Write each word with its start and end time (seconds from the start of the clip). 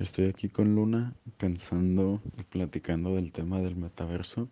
Estoy 0.00 0.28
aquí 0.28 0.48
con 0.48 0.74
Luna 0.74 1.14
pensando 1.36 2.22
y 2.38 2.42
platicando 2.44 3.16
del 3.16 3.32
tema 3.32 3.60
del 3.60 3.76
metaverso. 3.76 4.48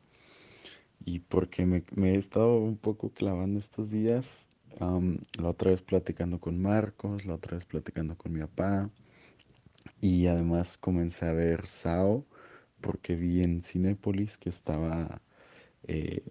Y 1.06 1.20
porque 1.20 1.64
me, 1.64 1.84
he 1.96 2.16
estado 2.16 2.58
un 2.58 2.76
poco 2.76 3.14
clavando 3.14 3.58
estos 3.58 3.90
días, 3.90 4.50
am, 4.78 5.16
la 5.40 5.48
otra 5.48 5.70
vez 5.70 5.80
platicando 5.80 6.38
con 6.38 6.60
Marcos, 6.60 7.24
la 7.24 7.34
otra 7.36 7.54
vez 7.54 7.64
platicando 7.64 8.14
con 8.14 8.34
mi 8.34 8.40
papá. 8.40 8.90
Y 10.02 10.26
además 10.26 10.76
comencé 10.76 11.24
a 11.24 11.32
ver 11.32 11.66
SAO 11.66 12.26
porque 12.82 13.16
vi 13.16 13.42
en 13.42 13.62
Cinépolis 13.62 14.36
que 14.36 14.50
estaba, 14.50 15.22
eh, 15.84 16.24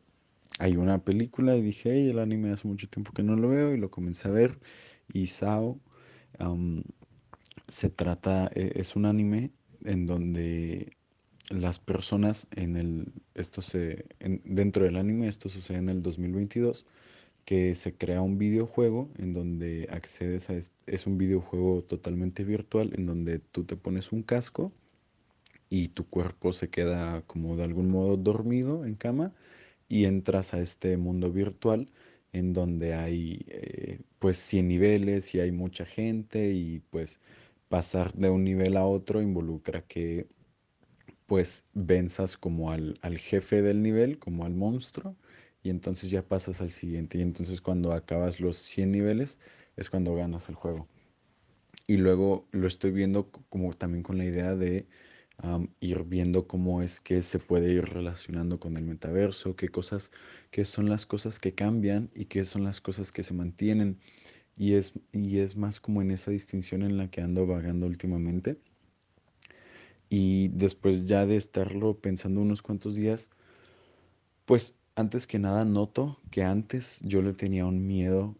hay 0.59 0.75
una 0.75 0.99
película 1.03 1.55
y 1.55 1.63
dije, 1.63 1.89
hey, 1.91 2.11
el 2.11 2.19
anime 2.19 2.51
hace 2.51 2.67
mucho 2.67 2.87
tiempo 2.87 3.13
que 3.13 3.23
no 3.23 3.35
lo 3.35 3.49
veo 3.49 3.73
y 3.73 3.79
lo 3.79 3.89
comencé 3.89 4.27
a 4.27 4.31
ver. 4.31 4.59
Y 5.11 5.25
SAO 5.25 5.79
se 7.67 7.89
trata, 7.89 8.49
e- 8.53 8.73
es 8.75 8.95
un 8.95 9.05
anime 9.05 9.51
en 9.85 10.05
donde 10.07 10.97
las 11.49 11.79
personas 11.79 12.47
en 12.55 12.77
el, 12.77 13.13
esto 13.35 13.61
se, 13.61 14.05
en- 14.19 14.41
dentro 14.45 14.85
del 14.85 14.97
anime, 14.97 15.27
esto 15.27 15.49
sucede 15.49 15.77
en 15.79 15.89
el 15.89 16.01
2022, 16.03 16.85
que 17.45 17.75
se 17.75 17.95
crea 17.97 18.21
un 18.21 18.37
videojuego 18.37 19.09
en 19.17 19.33
donde 19.33 19.87
accedes 19.91 20.49
a, 20.49 20.55
es 20.87 21.07
un 21.07 21.17
videojuego 21.17 21.83
totalmente 21.83 22.43
virtual 22.43 22.91
en 22.97 23.05
donde 23.07 23.39
tú 23.39 23.63
te 23.65 23.77
pones 23.77 24.11
un 24.11 24.23
casco 24.23 24.73
y 25.69 25.89
tu 25.89 26.07
cuerpo 26.07 26.53
se 26.53 26.69
queda 26.69 27.21
como 27.23 27.55
de 27.57 27.63
algún 27.63 27.89
modo 27.89 28.17
dormido 28.17 28.85
en 28.85 28.95
cama 28.95 29.33
y 29.89 30.05
entras 30.05 30.53
a 30.53 30.61
este 30.61 30.97
mundo 30.97 31.31
virtual 31.31 31.91
en 32.33 32.53
donde 32.53 32.93
hay 32.93 33.45
eh, 33.49 34.01
pues 34.19 34.37
100 34.37 34.67
niveles 34.67 35.33
y 35.35 35.39
hay 35.39 35.51
mucha 35.51 35.85
gente 35.85 36.51
y 36.53 36.81
pues 36.91 37.19
pasar 37.69 38.13
de 38.13 38.29
un 38.29 38.43
nivel 38.43 38.77
a 38.77 38.85
otro 38.85 39.21
involucra 39.21 39.81
que 39.81 40.27
pues 41.25 41.65
venzas 41.73 42.37
como 42.37 42.71
al, 42.71 42.99
al 43.01 43.17
jefe 43.17 43.61
del 43.61 43.81
nivel, 43.83 44.19
como 44.19 44.45
al 44.45 44.55
monstruo 44.55 45.15
y 45.61 45.69
entonces 45.69 46.09
ya 46.09 46.27
pasas 46.27 46.61
al 46.61 46.71
siguiente 46.71 47.17
y 47.17 47.21
entonces 47.21 47.61
cuando 47.61 47.91
acabas 47.91 48.39
los 48.39 48.57
100 48.57 48.91
niveles 48.91 49.39
es 49.75 49.89
cuando 49.89 50.15
ganas 50.15 50.49
el 50.49 50.55
juego. 50.55 50.87
Y 51.87 51.97
luego 51.97 52.47
lo 52.51 52.67
estoy 52.67 52.91
viendo 52.91 53.31
como 53.49 53.73
también 53.73 54.03
con 54.03 54.17
la 54.17 54.25
idea 54.25 54.55
de 54.55 54.87
ir 55.79 56.03
viendo 56.03 56.47
cómo 56.47 56.81
es 56.81 56.99
que 56.99 57.21
se 57.21 57.39
puede 57.39 57.71
ir 57.71 57.85
relacionando 57.85 58.59
con 58.59 58.75
el 58.75 58.83
metaverso, 58.85 59.55
qué 59.55 59.69
cosas, 59.69 60.11
qué 60.51 60.65
son 60.65 60.89
las 60.89 61.05
cosas 61.05 61.39
que 61.39 61.53
cambian 61.53 62.09
y 62.15 62.25
qué 62.25 62.43
son 62.43 62.63
las 62.63 62.81
cosas 62.81 63.11
que 63.11 63.23
se 63.23 63.33
mantienen. 63.33 63.99
Y 64.57 64.73
es, 64.75 64.93
y 65.13 65.39
es 65.39 65.55
más 65.55 65.79
como 65.79 66.01
en 66.01 66.11
esa 66.11 66.31
distinción 66.31 66.81
en 66.83 66.97
la 66.97 67.09
que 67.09 67.21
ando 67.21 67.45
vagando 67.47 67.87
últimamente. 67.87 68.57
Y 70.09 70.49
después 70.49 71.05
ya 71.05 71.25
de 71.25 71.37
estarlo 71.37 71.99
pensando 71.99 72.41
unos 72.41 72.61
cuantos 72.61 72.95
días, 72.95 73.29
pues 74.45 74.75
antes 74.95 75.27
que 75.27 75.39
nada 75.39 75.65
noto 75.65 76.19
que 76.31 76.43
antes 76.43 76.99
yo 77.03 77.21
le 77.21 77.33
tenía 77.33 77.65
un 77.65 77.85
miedo 77.85 78.35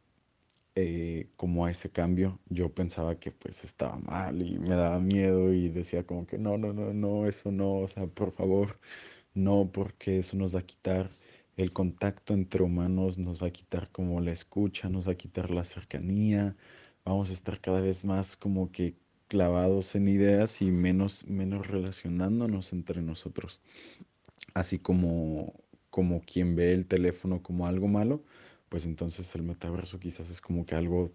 eh, 0.76 1.30
como 1.38 1.66
a 1.66 1.72
ese 1.72 1.92
cambio, 1.92 2.40
yo 2.50 2.74
pensaba 2.74 3.20
que 3.20 3.32
pues 3.32 3.64
estaba 3.64 3.98
mal 3.98 4.42
y 4.42 4.60
me 4.60 4.70
daba 4.70 5.00
miedo 5.00 5.54
y 5.54 5.70
decía 5.70 6.06
como 6.06 6.28
que 6.28 6.38
no, 6.38 6.58
no, 6.58 6.74
no, 6.74 6.94
no, 6.94 7.28
eso 7.28 7.52
no, 7.52 7.76
o 7.80 7.88
sea, 7.88 8.08
por 8.08 8.32
favor, 8.32 8.80
no, 9.34 9.72
porque 9.74 10.20
eso 10.20 10.38
nos 10.38 10.56
va 10.56 10.60
a 10.62 10.64
quitar 10.68 11.10
el 11.58 11.74
contacto 11.74 12.34
entre 12.34 12.64
humanos, 12.64 13.18
nos 13.18 13.42
va 13.44 13.48
a 13.48 13.52
quitar 13.52 13.90
como 13.92 14.22
la 14.22 14.32
escucha, 14.32 14.90
nos 14.90 15.08
va 15.08 15.14
a 15.14 15.18
quitar 15.18 15.52
la 15.52 15.64
cercanía, 15.64 16.56
vamos 17.06 17.30
a 17.30 17.34
estar 17.34 17.60
cada 17.62 17.82
vez 17.82 18.06
más 18.06 18.38
como 18.38 18.72
que 18.72 18.96
clavados 19.28 19.96
en 19.96 20.08
ideas 20.08 20.62
y 20.62 20.72
menos, 20.72 21.26
menos 21.28 21.68
relacionándonos 21.68 22.74
entre 22.74 23.02
nosotros 23.02 23.62
así 24.54 24.80
como, 24.80 25.54
como 25.90 26.22
quien 26.22 26.56
ve 26.56 26.74
el 26.74 26.86
teléfono 26.88 27.42
como 27.42 27.68
algo 27.68 27.88
malo, 27.88 28.24
pues 28.70 28.86
entonces 28.86 29.34
el 29.36 29.44
metaverso 29.44 30.00
quizás 30.00 30.30
es 30.30 30.42
como 30.42 30.66
que 30.66 30.76
algo 30.76 31.12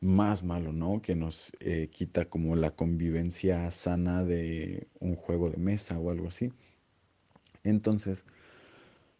más 0.00 0.44
malo, 0.44 0.72
¿no? 0.72 1.00
Que 1.02 1.14
nos 1.16 1.52
eh, 1.60 1.88
quita 1.90 2.26
como 2.26 2.56
la 2.56 2.72
convivencia 2.72 3.70
sana 3.70 4.24
de 4.24 4.88
un 5.00 5.16
juego 5.16 5.50
de 5.50 5.56
mesa 5.56 5.98
o 5.98 6.10
algo 6.10 6.28
así. 6.28 6.52
Entonces, 7.64 8.26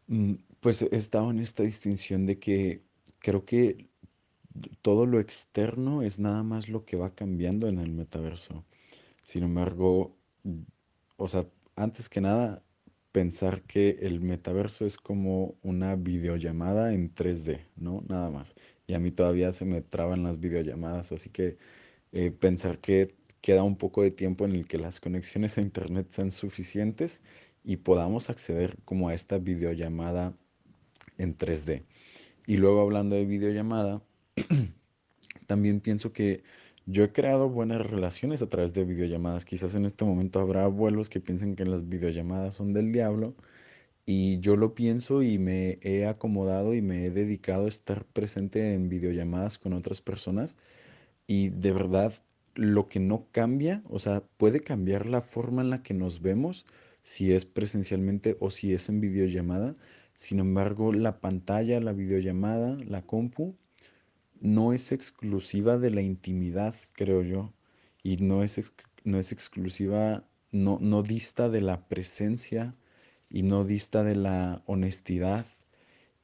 mm, 0.09 0.35
pues 0.65 0.81
he 0.81 0.97
estado 0.97 1.31
en 1.31 1.41
esta 1.41 1.63
distinción 1.63 2.25
de 2.25 2.39
que 2.39 2.81
creo 3.19 3.45
que 3.45 3.91
todo 4.81 5.05
lo 5.05 5.21
externo 5.21 6.01
es 6.01 6.19
nada 6.19 6.43
más 6.43 6.71
lo 6.71 6.87
que 6.87 6.97
va 6.97 7.15
cambiando 7.15 7.69
en 7.69 7.79
el 7.79 7.93
metaverso. 7.93 8.65
Sin 9.23 9.43
embargo, 9.43 10.17
o 11.19 11.29
sea, 11.29 11.47
antes 11.77 12.09
que 12.09 12.23
nada, 12.23 12.63
pensar 13.13 13.61
que 13.65 13.91
el 14.01 14.23
metaverso 14.23 14.87
es 14.87 14.97
como 14.97 15.55
una 15.63 15.97
videollamada 15.97 16.95
en 16.95 17.11
3D, 17.11 17.67
¿no? 17.77 18.03
Nada 18.09 18.31
más. 18.31 18.55
Y 18.87 18.95
a 18.95 19.01
mí 19.01 19.11
todavía 19.11 19.53
se 19.53 19.67
me 19.67 19.83
traban 19.83 20.23
las 20.23 20.41
videollamadas, 20.41 21.13
así 21.13 21.29
que 21.29 21.59
eh, 22.13 22.31
pensar 22.31 22.79
que 22.79 23.15
queda 23.43 23.65
un 23.65 23.77
poco 23.77 24.03
de 24.03 24.13
tiempo 24.13 24.47
en 24.47 24.53
el 24.53 24.67
que 24.67 24.79
las 24.79 24.99
conexiones 25.01 25.59
a 25.59 25.61
internet 25.61 26.07
sean 26.09 26.31
suficientes 26.31 27.21
y 27.65 27.77
podamos 27.77 28.31
acceder 28.31 28.79
como 28.87 29.11
a 29.11 29.15
esta 29.15 29.37
videollamada 29.37 30.35
en 31.19 31.37
3D. 31.37 31.85
Y 32.47 32.57
luego 32.57 32.81
hablando 32.81 33.17
de 33.17 33.25
videollamada, 33.25 34.03
también 35.47 35.81
pienso 35.81 36.13
que 36.13 36.43
yo 36.87 37.05
he 37.05 37.13
creado 37.13 37.49
buenas 37.49 37.87
relaciones 37.87 38.43
a 38.43 38.49
través 38.49 38.75
de 38.75 38.85
videollamadas. 38.85 39.45
Quizás 39.45 39.75
en 39.75 39.87
este 39.87 40.05
momento 40.05 40.41
habrá 40.41 40.65
abuelos 40.65 41.09
que 41.09 41.21
piensen 41.21 41.57
que 41.57 41.65
las 41.65 41.89
videollamadas 41.89 42.55
son 42.55 42.73
del 42.73 42.93
diablo 42.93 43.35
y 44.07 44.39
yo 44.41 44.57
lo 44.57 44.75
pienso 44.75 45.23
y 45.23 45.39
me 45.39 45.79
he 45.83 46.07
acomodado 46.07 46.75
y 46.75 46.83
me 46.83 47.07
he 47.07 47.11
dedicado 47.11 47.67
a 47.67 47.69
estar 47.69 48.05
presente 48.05 48.75
en 48.75 48.89
videollamadas 48.89 49.59
con 49.59 49.73
otras 49.73 50.03
personas 50.03 50.57
y 51.27 51.49
de 51.49 51.73
verdad 51.73 52.13
lo 52.55 52.87
que 52.89 53.01
no 53.01 53.27
cambia, 53.33 53.83
o 53.89 53.99
sea, 53.99 54.23
puede 54.37 54.61
cambiar 54.61 55.07
la 55.07 55.23
forma 55.23 55.63
en 55.63 55.71
la 55.71 55.83
que 55.83 55.95
nos 55.95 56.23
vemos 56.23 56.67
si 57.03 57.33
es 57.33 57.45
presencialmente 57.47 58.37
o 58.41 58.51
si 58.51 58.73
es 58.75 58.89
en 58.89 59.01
videollamada. 59.01 59.75
Sin 60.15 60.39
embargo, 60.39 60.93
la 60.93 61.21
pantalla, 61.21 61.81
la 61.81 61.93
videollamada, 61.93 62.77
la 62.87 63.03
compu 63.03 63.57
no 64.41 64.73
es 64.73 64.93
exclusiva 64.93 65.79
de 65.79 65.91
la 65.91 66.03
intimidad, 66.03 66.75
creo 66.95 67.23
yo, 67.23 67.53
y 68.03 68.19
no 68.19 68.43
es, 68.43 68.75
no 69.05 69.19
es 69.19 69.33
exclusiva, 69.33 70.25
no, 70.53 70.79
no 70.81 71.03
dista 71.03 71.49
de 71.49 71.61
la 71.61 71.89
presencia 71.89 72.77
y 73.31 73.43
no 73.43 73.65
dista 73.65 74.05
de 74.05 74.17
la 74.17 74.63
honestidad 74.67 75.47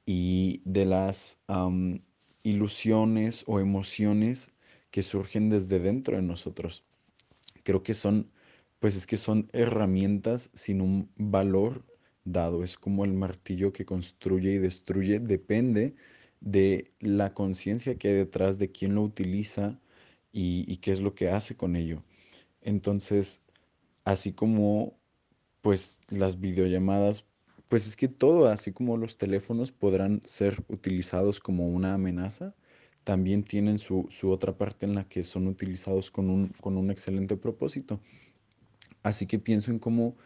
y 0.07 0.63
de 0.65 0.87
las 0.87 1.41
am, 1.47 2.03
ilusiones 2.43 3.45
o 3.47 3.59
emociones 3.59 4.53
que 4.91 5.03
surgen 5.03 5.49
desde 5.51 5.79
dentro 5.79 6.17
de 6.17 6.23
nosotros. 6.23 6.85
Creo 7.65 7.83
que 7.83 7.95
son, 7.95 8.31
pues 8.79 8.97
es 8.97 9.07
que 9.07 9.17
son 9.17 9.49
herramientas 9.53 10.51
sin 10.55 10.81
un 10.81 11.11
valor 11.17 11.85
dado. 12.25 12.65
Es 12.65 12.77
como 12.77 13.05
el 13.05 13.13
martillo 13.15 13.73
que 13.73 13.85
construye 13.85 14.55
y 14.55 14.59
destruye. 14.59 15.21
Depende 15.21 15.95
de 16.41 16.93
la 17.01 17.35
conciencia 17.35 17.97
que 17.97 18.09
hay 18.09 18.15
detrás 18.15 18.59
de 18.59 18.71
quién 18.73 18.95
lo 18.95 19.03
utiliza 19.03 19.81
y, 20.33 20.65
y 20.73 20.79
qué 20.79 20.93
es 20.93 21.01
lo 21.01 21.15
que 21.15 21.31
hace 21.31 21.57
con 21.57 21.77
ello. 21.77 22.03
Entonces, 22.63 23.43
así 24.05 24.33
como 24.33 24.99
pues 25.63 26.01
las 26.09 26.41
videollamadas, 26.41 27.27
pues 27.69 27.87
es 27.87 27.97
que 27.97 28.09
todo, 28.09 28.49
así 28.49 28.73
como 28.73 28.97
los 28.97 29.19
teléfonos 29.19 29.73
podrán 29.73 30.21
ser 30.25 30.65
utilizados 30.69 31.41
como 31.41 31.69
una 31.69 31.95
amenaza, 31.95 32.55
también 33.05 33.45
tienen 33.45 33.79
su, 33.79 34.07
su 34.11 34.31
otra 34.31 34.57
parte 34.57 34.87
en 34.87 34.95
la 34.95 35.05
que 35.09 35.25
son 35.25 35.47
utilizados 35.47 36.11
con 36.11 36.31
un, 36.31 36.49
con 36.61 36.77
un 36.77 36.91
excelente 36.91 37.37
propósito. 37.37 38.01
Así 39.03 39.27
que 39.27 39.39
pienso 39.39 39.71
en 39.71 39.79
cómo 39.79 40.17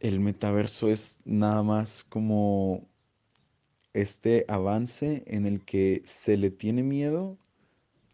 el 0.00 0.20
metaverso 0.20 0.88
es 0.88 1.20
nada 1.24 1.62
más 1.62 2.04
como 2.04 2.88
este 3.92 4.44
avance 4.48 5.22
en 5.26 5.46
el 5.46 5.64
que 5.64 6.02
se 6.04 6.36
le 6.36 6.50
tiene 6.50 6.82
miedo 6.82 7.38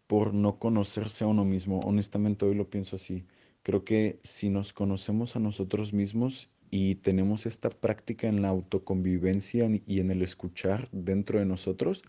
por 0.07 0.33
no 0.33 0.59
conocerse 0.59 1.23
a 1.23 1.27
uno 1.27 1.45
mismo. 1.45 1.79
Honestamente, 1.81 2.45
hoy 2.45 2.55
lo 2.55 2.69
pienso 2.69 2.95
así. 2.95 3.25
Creo 3.63 3.83
que 3.85 4.19
si 4.23 4.49
nos 4.49 4.73
conocemos 4.73 5.35
a 5.35 5.39
nosotros 5.39 5.93
mismos 5.93 6.49
y 6.71 6.95
tenemos 6.95 7.45
esta 7.45 7.69
práctica 7.69 8.27
en 8.27 8.41
la 8.41 8.49
autoconvivencia 8.49 9.69
y 9.85 9.99
en 9.99 10.11
el 10.11 10.21
escuchar 10.21 10.89
dentro 10.91 11.39
de 11.39 11.45
nosotros, 11.45 12.03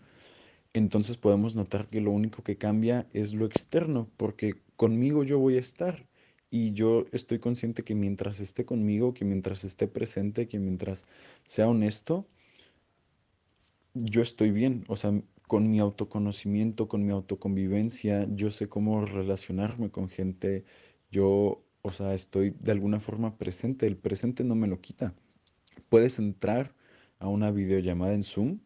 entonces 0.73 1.17
podemos 1.17 1.55
notar 1.55 1.87
que 1.89 2.01
lo 2.01 2.11
único 2.11 2.43
que 2.43 2.57
cambia 2.57 3.07
es 3.13 3.33
lo 3.33 3.45
externo, 3.45 4.09
porque 4.17 4.53
conmigo 4.75 5.23
yo 5.23 5.39
voy 5.39 5.57
a 5.57 5.59
estar. 5.59 6.07
Y 6.51 6.73
yo 6.73 7.05
estoy 7.11 7.39
consciente 7.39 7.83
que 7.83 7.95
mientras 7.95 8.39
esté 8.39 8.65
conmigo, 8.65 9.15
que 9.15 9.25
mientras 9.25 9.63
esté 9.63 9.87
presente, 9.87 10.47
que 10.47 10.59
mientras 10.59 11.05
sea 11.45 11.67
honesto, 11.67 12.27
yo 13.95 14.21
estoy 14.21 14.51
bien, 14.51 14.85
o 14.87 14.95
sea, 14.97 15.19
con 15.47 15.69
mi 15.71 15.79
autoconocimiento, 15.79 16.87
con 16.87 17.05
mi 17.05 17.11
autoconvivencia, 17.11 18.27
yo 18.35 18.51
sé 18.51 18.69
cómo 18.69 19.05
relacionarme 19.05 19.89
con 19.89 20.09
gente, 20.09 20.65
yo 21.09 21.63
o 21.81 21.91
sea, 21.91 22.13
estoy 22.13 22.51
de 22.59 22.71
alguna 22.71 22.99
forma 22.99 23.37
presente, 23.37 23.87
el 23.87 23.97
presente 23.97 24.43
no 24.43 24.55
me 24.55 24.67
lo 24.67 24.81
quita. 24.81 25.13
Puedes 25.89 26.19
entrar 26.19 26.75
a 27.19 27.27
una 27.27 27.51
videollamada 27.51 28.13
en 28.13 28.23
Zoom 28.23 28.59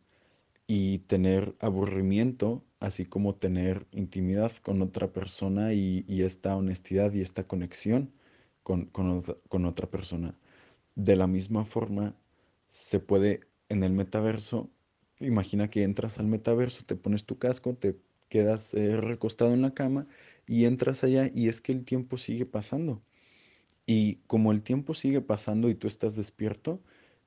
y 0.67 0.99
tener 0.99 1.55
aburrimiento, 1.59 2.63
así 2.85 3.05
como 3.05 3.35
tener 3.35 3.87
intimidad 3.91 4.51
con 4.57 4.81
otra 4.81 5.11
persona 5.11 5.73
y, 5.73 6.05
esta 6.21 6.55
honestidad 6.55 7.13
y 7.13 7.21
esta 7.21 7.47
conexión 7.47 8.11
con, 8.63 8.85
con 8.87 9.65
otra 9.65 9.89
persona. 9.89 10.35
De 10.95 11.15
la 11.15 11.27
misma 11.27 11.65
forma, 11.65 12.15
se 12.67 12.99
puede 12.99 13.41
en 13.69 13.83
el 13.83 13.93
metaverso, 13.93 14.69
imagina 15.19 15.69
que 15.69 15.83
entras 15.83 16.19
al 16.19 16.27
metaverso, 16.27 16.85
te 16.85 16.95
pones 16.95 17.25
tu 17.25 17.37
casco, 17.37 17.75
te 17.75 17.97
quedas 18.29 18.73
eh, 18.73 18.97
recostado 18.97 19.53
en 19.53 19.61
la 19.61 19.73
cama 19.73 20.07
y 20.47 20.65
entras 20.65 21.03
allá 21.03 21.29
y 21.33 21.49
es 21.49 21.61
que 21.61 21.71
el 21.71 21.85
tiempo 21.85 22.17
sigue 22.17 22.45
pasando. 22.45 23.01
Y 23.87 24.17
como 24.27 24.51
el 24.51 24.61
tiempo 24.61 24.93
sigue 24.93 25.21
pasando 25.21 25.69
y 25.69 25.75
tú 25.75 25.87
estás 25.87 26.15
despierto, 26.15 26.81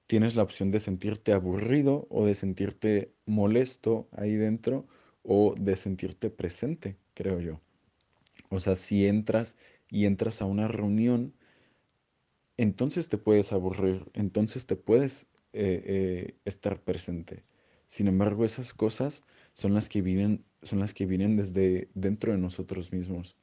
tienes 0.07 0.37
la 0.37 0.43
opción 0.43 0.71
de 0.71 0.81
sentirte 0.81 1.33
aburrido 1.33 2.07
o 2.11 2.27
de 2.27 2.35
sentirte 2.35 3.13
molesto 3.27 4.09
ahí 4.13 4.37
dentro 4.37 4.87
o 5.31 5.55
de 5.61 5.77
sentirte 5.77 6.31
presente, 6.31 6.97
creo 7.13 7.39
yo. 7.39 7.61
O 8.49 8.61
sea, 8.61 8.77
si 8.77 9.07
entras 9.07 9.57
y 9.91 10.07
entras 10.07 10.41
a 10.41 10.47
una 10.47 10.69
reunión, 10.69 11.35
entonces 12.57 13.11
te 13.11 13.19
puedes 13.19 13.53
aburrir, 13.53 14.11
entonces 14.15 14.65
te 14.65 14.75
puedes 14.75 15.27
eh, 15.53 15.83
eh, 15.85 16.35
estar 16.47 16.81
presente. 16.81 17.45
Sin 17.87 18.09
embargo, 18.09 18.47
esas 18.47 18.73
cosas 18.73 19.23
son 19.53 19.75
las 19.75 19.91
que 19.91 20.01
vienen, 20.01 20.47
son 20.63 20.79
las 20.81 20.95
que 20.95 21.05
vienen 21.05 21.37
desde 21.37 21.91
dentro 21.93 22.33
de 22.33 22.39
nosotros 22.39 22.91
mismos. 22.91 23.37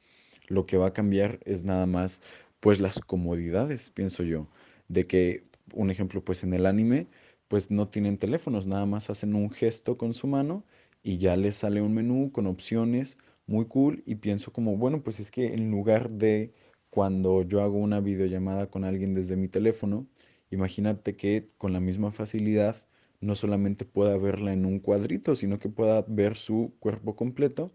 Lo 0.47 0.65
que 0.65 0.77
va 0.77 0.87
a 0.87 0.93
cambiar 0.93 1.39
es 1.45 1.63
nada 1.65 1.85
más, 1.85 2.23
pues 2.61 2.79
las 2.79 2.99
comodidades, 2.99 3.91
pienso 3.91 4.23
yo, 4.23 4.47
de 4.87 5.05
que, 5.05 5.43
un 5.71 5.91
ejemplo, 5.91 6.25
pues 6.25 6.43
en 6.43 6.55
el 6.55 6.65
anime, 6.65 7.05
pues 7.47 7.69
no 7.69 7.89
tienen 7.89 8.17
teléfonos, 8.17 8.65
nada 8.65 8.87
más 8.87 9.11
hacen 9.11 9.35
un 9.35 9.51
gesto 9.51 9.99
con 9.99 10.15
su 10.15 10.25
mano 10.25 10.63
y 11.05 11.19
ya 11.19 11.37
les 11.37 11.57
sale 11.57 11.83
un 11.83 11.93
menú 11.93 12.31
con 12.31 12.47
opciones 12.47 13.17
muy 13.45 13.67
cool 13.67 14.01
y 14.07 14.15
pienso 14.15 14.51
como, 14.51 14.75
bueno, 14.75 15.03
pues 15.03 15.19
es 15.19 15.29
que 15.29 15.53
en 15.53 15.69
lugar 15.69 16.09
de 16.09 16.51
cuando 16.89 17.43
yo 17.43 17.61
hago 17.61 17.77
una 17.77 17.99
videollamada 17.99 18.71
con 18.71 18.83
alguien 18.83 19.13
desde 19.13 19.35
mi 19.35 19.47
teléfono, 19.47 20.07
imagínate 20.49 21.15
que 21.15 21.51
con 21.59 21.73
la 21.73 21.79
misma 21.79 22.09
facilidad 22.11 22.87
no 23.21 23.35
solamente 23.35 23.85
pueda 23.85 24.17
verla 24.17 24.51
en 24.51 24.65
un 24.65 24.79
cuadrito, 24.79 25.35
sino 25.35 25.59
que 25.59 25.69
pueda 25.69 26.03
ver 26.07 26.35
su 26.35 26.73
cuerpo 26.79 27.15
completo 27.15 27.71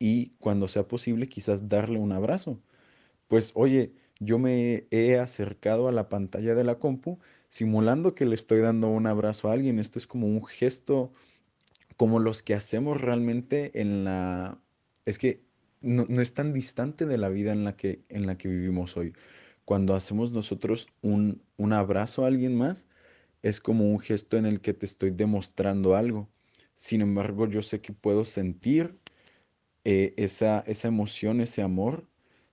y 0.00 0.30
cuando 0.38 0.68
sea 0.68 0.88
posible 0.88 1.28
quizás 1.28 1.68
darle 1.68 2.00
un 2.00 2.10
abrazo. 2.10 2.60
Pues 3.28 3.52
oye, 3.54 3.94
yo 4.20 4.38
me 4.38 4.86
he 4.90 5.18
acercado 5.18 5.88
a 5.88 5.92
la 5.92 6.08
pantalla 6.08 6.54
de 6.54 6.64
la 6.64 6.78
compu 6.78 7.18
simulando 7.48 8.14
que 8.14 8.26
le 8.26 8.34
estoy 8.34 8.60
dando 8.60 8.88
un 8.88 9.06
abrazo 9.06 9.48
a 9.48 9.52
alguien. 9.52 9.78
Esto 9.78 9.98
es 9.98 10.06
como 10.06 10.26
un 10.26 10.44
gesto 10.44 11.12
como 11.96 12.18
los 12.20 12.42
que 12.42 12.54
hacemos 12.54 13.00
realmente 13.00 13.80
en 13.80 14.04
la... 14.04 14.60
Es 15.04 15.18
que 15.18 15.42
no, 15.80 16.06
no 16.08 16.20
es 16.22 16.34
tan 16.34 16.52
distante 16.52 17.06
de 17.06 17.18
la 17.18 17.28
vida 17.28 17.52
en 17.52 17.64
la 17.64 17.76
que, 17.76 18.04
en 18.08 18.26
la 18.26 18.38
que 18.38 18.48
vivimos 18.48 18.96
hoy. 18.96 19.14
Cuando 19.64 19.94
hacemos 19.94 20.32
nosotros 20.32 20.88
un, 21.02 21.42
un 21.56 21.72
abrazo 21.72 22.24
a 22.24 22.28
alguien 22.28 22.56
más, 22.56 22.88
es 23.42 23.60
como 23.60 23.90
un 23.90 24.00
gesto 24.00 24.36
en 24.38 24.46
el 24.46 24.60
que 24.60 24.74
te 24.74 24.86
estoy 24.86 25.10
demostrando 25.10 25.96
algo. 25.96 26.28
Sin 26.74 27.02
embargo, 27.02 27.46
yo 27.48 27.62
sé 27.62 27.80
que 27.80 27.92
puedo 27.92 28.24
sentir 28.24 28.98
eh, 29.84 30.14
esa, 30.16 30.60
esa 30.66 30.88
emoción, 30.88 31.40
ese 31.40 31.62
amor 31.62 32.08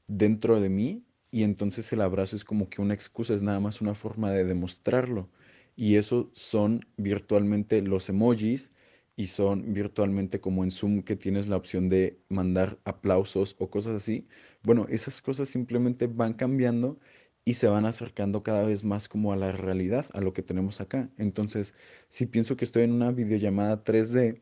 dentro 0.08 0.60
de 0.60 0.70
mí 0.70 1.06
y 1.32 1.44
entonces 1.44 1.92
el 1.94 2.02
abrazo 2.02 2.36
es 2.36 2.44
como 2.44 2.70
que 2.70 2.82
una 2.82 2.94
excusa, 2.94 3.34
es 3.34 3.42
nada 3.42 3.62
más 3.62 3.80
una 3.82 3.96
forma 3.96 4.32
de 4.32 4.44
demostrarlo. 4.44 5.30
Y 5.78 5.96
eso 5.96 6.30
son 6.34 6.86
virtualmente 6.98 7.82
los 7.82 8.10
emojis 8.10 8.72
y 9.16 9.28
son 9.28 9.74
virtualmente 9.74 10.40
como 10.42 10.64
en 10.64 10.72
Zoom 10.72 11.04
que 11.04 11.16
tienes 11.16 11.48
la 11.48 11.58
opción 11.58 11.90
de 11.90 12.20
mandar 12.30 12.80
aplausos 12.86 13.56
o 13.60 13.70
cosas 13.70 13.96
así. 13.96 14.28
Bueno, 14.64 14.88
esas 14.90 15.22
cosas 15.22 15.50
simplemente 15.50 16.08
van 16.08 16.34
cambiando 16.34 17.00
y 17.46 17.56
se 17.56 17.68
van 17.68 17.86
acercando 17.86 18.44
cada 18.44 18.66
vez 18.66 18.84
más 18.84 19.08
como 19.10 19.34
a 19.34 19.36
la 19.36 19.52
realidad, 19.52 20.06
a 20.14 20.22
lo 20.22 20.34
que 20.34 20.44
tenemos 20.44 20.82
acá. 20.82 21.10
Entonces, 21.18 21.76
si 22.10 22.26
pienso 22.26 22.56
que 22.56 22.66
estoy 22.66 22.84
en 22.84 22.94
una 22.94 23.12
videollamada 23.12 23.84
3D, 23.84 24.42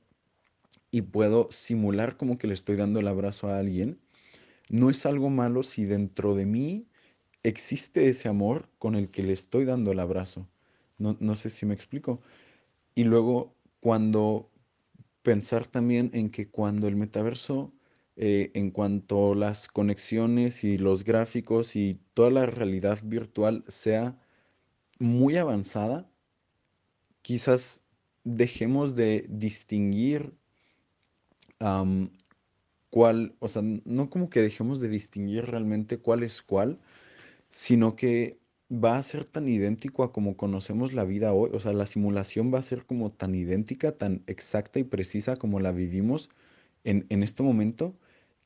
y 0.91 1.01
puedo 1.03 1.47
simular 1.51 2.17
como 2.17 2.37
que 2.37 2.47
le 2.47 2.53
estoy 2.53 2.75
dando 2.75 2.99
el 2.99 3.07
abrazo 3.07 3.47
a 3.47 3.59
alguien, 3.59 3.99
no 4.69 4.89
es 4.89 5.05
algo 5.05 5.29
malo 5.29 5.63
si 5.63 5.85
dentro 5.85 6.35
de 6.35 6.45
mí 6.45 6.87
existe 7.43 8.09
ese 8.09 8.27
amor 8.27 8.69
con 8.79 8.95
el 8.95 9.09
que 9.09 9.23
le 9.23 9.33
estoy 9.33 9.65
dando 9.65 9.91
el 9.91 9.99
abrazo. 9.99 10.47
No, 10.97 11.17
no 11.19 11.35
sé 11.35 11.49
si 11.49 11.65
me 11.65 11.73
explico. 11.73 12.21
Y 12.95 13.03
luego, 13.03 13.55
cuando 13.79 14.49
pensar 15.23 15.67
también 15.67 16.11
en 16.13 16.29
que 16.29 16.49
cuando 16.49 16.87
el 16.87 16.95
metaverso, 16.95 17.73
eh, 18.15 18.51
en 18.53 18.71
cuanto 18.71 19.35
las 19.35 19.67
conexiones 19.67 20.63
y 20.63 20.77
los 20.77 21.03
gráficos 21.03 21.75
y 21.75 22.01
toda 22.13 22.31
la 22.31 22.45
realidad 22.45 22.99
virtual 23.03 23.63
sea 23.67 24.17
muy 24.99 25.37
avanzada, 25.37 26.09
quizás 27.21 27.83
dejemos 28.23 28.95
de 28.95 29.25
distinguir 29.29 30.33
cuál, 32.89 33.35
o 33.39 33.47
sea, 33.47 33.61
no 33.63 34.09
como 34.09 34.29
que 34.29 34.41
dejemos 34.41 34.79
de 34.79 34.89
distinguir 34.89 35.45
realmente 35.45 35.99
cuál 35.99 36.23
es 36.23 36.41
cuál, 36.41 36.79
sino 37.49 37.95
que 37.95 38.38
va 38.71 38.97
a 38.97 39.03
ser 39.03 39.25
tan 39.25 39.47
idéntico 39.47 40.03
a 40.03 40.11
como 40.11 40.37
conocemos 40.37 40.93
la 40.93 41.03
vida 41.05 41.33
hoy, 41.33 41.51
o 41.53 41.59
sea, 41.59 41.73
la 41.73 41.85
simulación 41.85 42.53
va 42.53 42.59
a 42.59 42.63
ser 42.63 42.85
como 42.85 43.09
tan 43.11 43.35
idéntica, 43.35 43.97
tan 43.97 44.23
exacta 44.27 44.79
y 44.79 44.83
precisa 44.83 45.37
como 45.37 45.59
la 45.59 45.71
vivimos 45.71 46.29
en, 46.83 47.05
en 47.09 47.23
este 47.23 47.43
momento, 47.43 47.95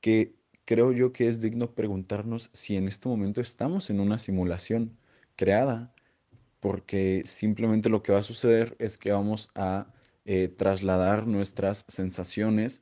que 0.01 0.35
creo 0.65 0.91
yo 0.93 1.11
que 1.11 1.27
es 1.27 1.41
digno 1.41 1.71
preguntarnos 1.75 2.49
si 2.53 2.77
en 2.77 2.87
este 2.87 3.09
momento 3.09 3.41
estamos 3.41 3.89
en 3.89 3.99
una 3.99 4.19
simulación 4.19 4.97
creada 5.35 5.93
porque 6.63 7.23
simplemente 7.25 7.89
lo 7.89 8.03
que 8.03 8.13
va 8.13 8.19
a 8.19 8.23
suceder 8.23 8.77
es 8.79 8.97
que 8.97 9.11
vamos 9.11 9.49
a 9.53 9.87
eh, 10.23 10.47
trasladar 10.47 11.27
nuestras 11.27 11.83
sensaciones 11.89 12.81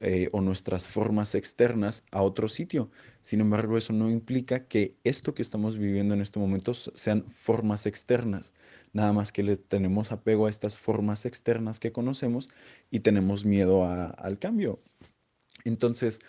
eh, 0.00 0.28
o 0.32 0.40
nuestras 0.40 0.88
formas 0.88 1.34
externas 1.34 2.04
a 2.10 2.22
otro 2.22 2.48
sitio. 2.48 2.90
Sin 3.22 3.40
embargo, 3.40 3.76
eso 3.76 3.92
no 3.92 4.10
implica 4.10 4.66
que 4.66 4.96
esto 5.04 5.34
que 5.34 5.42
estamos 5.42 5.76
viviendo 5.76 6.14
en 6.14 6.20
este 6.20 6.38
momento 6.38 6.74
sean 6.74 7.24
formas 7.30 7.86
externas. 7.86 8.54
Nada 8.92 9.12
más 9.12 9.32
que 9.32 9.42
le 9.42 9.56
tenemos 9.56 10.12
apego 10.12 10.46
a 10.46 10.50
estas 10.50 10.76
formas 10.76 11.26
externas 11.26 11.80
que 11.80 11.92
conocemos 11.92 12.48
y 12.90 13.00
tenemos 13.00 13.44
miedo 13.44 13.84
al 13.84 14.38
cambio. 14.38 14.80
Entonces, 15.64 16.20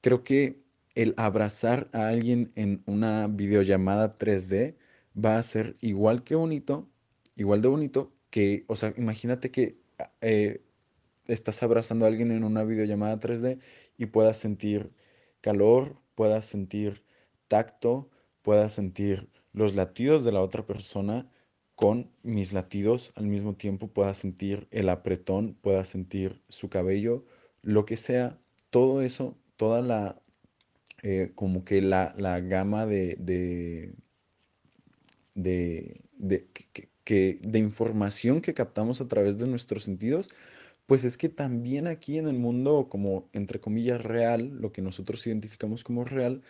Creo 0.00 0.24
que 0.24 0.62
el 0.94 1.14
abrazar 1.16 1.88
a 1.92 2.08
alguien 2.08 2.52
en 2.56 2.82
una 2.86 3.26
videollamada 3.28 4.10
3D 4.10 4.76
va 5.14 5.38
a 5.38 5.42
ser 5.42 5.76
igual 5.80 6.24
que 6.24 6.34
bonito, 6.34 6.88
igual 7.36 7.60
de 7.60 7.68
bonito 7.68 8.12
que, 8.30 8.64
o 8.68 8.76
sea, 8.76 8.94
imagínate 8.96 9.50
que 9.50 9.78
eh, 10.22 10.62
estás 11.32 11.62
abrazando 11.62 12.04
a 12.04 12.08
alguien 12.08 12.32
en 12.32 12.44
una 12.44 12.64
videollamada 12.64 13.20
3D 13.20 13.58
y 13.98 14.06
puedas 14.06 14.38
sentir 14.38 14.92
calor, 15.40 15.96
puedas 16.14 16.46
sentir 16.46 17.04
tacto, 17.48 18.10
puedas 18.42 18.72
sentir 18.74 19.30
los 19.52 19.74
latidos 19.74 20.24
de 20.24 20.32
la 20.32 20.42
otra 20.42 20.66
persona 20.66 21.30
con 21.76 22.10
mis 22.22 22.52
latidos 22.52 23.12
al 23.16 23.26
mismo 23.26 23.54
tiempo, 23.56 23.88
puedas 23.88 24.18
sentir 24.18 24.68
el 24.70 24.88
apretón, 24.88 25.54
puedas 25.60 25.88
sentir 25.88 26.42
su 26.48 26.68
cabello, 26.68 27.24
lo 27.62 27.84
que 27.86 27.96
sea, 27.96 28.38
todo 28.70 29.02
eso, 29.02 29.38
toda 29.56 29.80
la, 29.82 30.20
eh, 31.02 31.32
como 31.34 31.64
que 31.64 31.82
la, 31.82 32.14
la 32.18 32.40
gama 32.40 32.86
de, 32.86 33.16
de, 35.34 36.02
de, 36.16 36.46
que- 36.72 36.88
que- 37.04 37.38
de 37.42 37.58
información 37.58 38.40
que 38.40 38.54
captamos 38.54 39.00
a 39.00 39.08
través 39.08 39.38
de 39.38 39.48
nuestros 39.48 39.84
sentidos, 39.84 40.30
pues 40.90 41.04
es 41.04 41.16
que 41.16 41.28
también 41.28 41.86
aquí 41.86 42.18
en 42.18 42.26
el 42.26 42.34
mundo, 42.34 42.88
como 42.90 43.28
entre 43.32 43.60
comillas 43.60 44.02
real, 44.02 44.48
lo 44.60 44.72
que 44.72 44.82
nosotros 44.82 45.24
identificamos 45.24 45.84
como 45.84 46.04
real, 46.04 46.42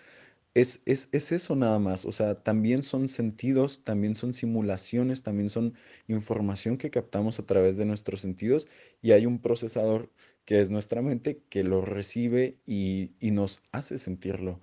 es, 0.54 0.82
es, 0.87 1.11
es 1.12 1.32
eso 1.32 1.56
nada 1.56 1.78
más. 1.78 2.06
O 2.06 2.12
sea, 2.12 2.42
también 2.42 2.82
son 2.82 3.09
sentidos, 3.09 3.82
también 3.85 4.14
son 4.14 4.32
simulaciones, 4.35 5.23
también 5.23 5.50
son 5.50 5.75
información 6.09 6.78
que 6.78 6.90
captamos 6.90 7.38
a 7.38 7.44
través 7.47 7.76
de 7.76 7.85
nuestros 7.85 8.23
sentidos 8.23 8.66
y 9.02 9.12
hay 9.12 9.26
un 9.26 9.40
procesador 9.42 10.11
que 10.47 10.62
es 10.62 10.70
nuestra 10.70 11.02
mente 11.02 11.42
que 11.50 11.62
lo 11.62 11.82
recibe 11.85 12.56
y, 12.66 13.12
y 13.20 13.32
nos 13.32 13.62
hace 13.73 13.99
sentirlo. 13.99 14.59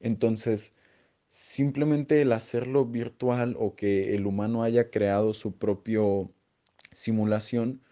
Entonces, 0.00 0.74
simplemente 1.28 2.22
el 2.22 2.32
hacerlo 2.32 2.86
virtual 2.86 3.56
o 3.58 3.76
que 3.76 4.14
el 4.16 4.26
humano 4.26 4.64
haya 4.64 4.90
creado 4.90 5.34
su 5.34 5.56
propio 5.58 6.32
simulación 6.92 7.82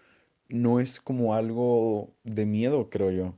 no 0.51 0.81
es 0.81 1.01
como 1.01 1.35
algo 1.35 2.15
de 2.25 2.47
miedo, 2.47 2.91
creo 2.91 3.11
yo. 3.11 3.35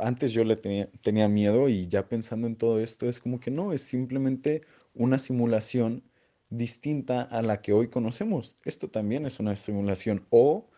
antes 0.00 0.32
yo 0.32 0.44
le 0.44 0.56
tenía, 0.56 0.90
tenía 1.02 1.28
miedo 1.28 1.68
y 1.68 1.88
ya 1.88 2.08
pensando 2.08 2.46
en 2.46 2.56
todo 2.56 2.78
esto 2.78 3.08
es 3.08 3.20
como 3.20 3.40
que 3.40 3.50
no, 3.50 3.72
es 3.72 3.82
simplemente 3.82 4.62
una 4.94 5.18
simulación 5.18 6.04
distinta 6.50 7.22
a 7.22 7.42
la 7.42 7.60
que 7.62 7.72
hoy 7.72 7.88
conocemos. 7.88 8.56
Esto 8.64 8.88
también 8.90 9.26
es 9.26 9.40
una 9.40 9.56
simulación. 9.56 10.26
O, 10.30 10.68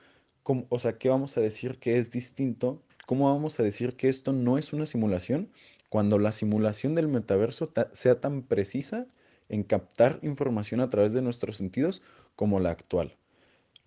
como- 0.42 0.66
o 0.70 0.78
sea, 0.78 0.98
¿qué 0.98 1.08
vamos 1.08 1.36
a 1.36 1.40
decir 1.40 1.78
que 1.78 1.98
es 1.98 2.10
distinto? 2.10 2.82
¿Cómo 3.06 3.32
vamos 3.32 3.58
a 3.60 3.62
decir 3.62 3.96
que 3.96 4.08
esto 4.08 4.32
no 4.32 4.58
es 4.58 4.72
una 4.72 4.86
simulación 4.86 5.50
cuando 5.88 6.18
la 6.18 6.32
simulación 6.32 6.94
del 6.94 7.08
metaverso 7.08 7.66
ta- 7.68 7.90
sea 7.94 8.20
tan 8.20 8.42
precisa 8.42 9.06
en 9.48 9.62
captar 9.64 10.18
información 10.22 10.80
a 10.80 10.88
través 10.90 11.12
de 11.12 11.22
nuestros 11.22 11.56
sentidos 11.56 12.02
como 12.36 12.60
la 12.60 12.70
actual? 12.70 13.16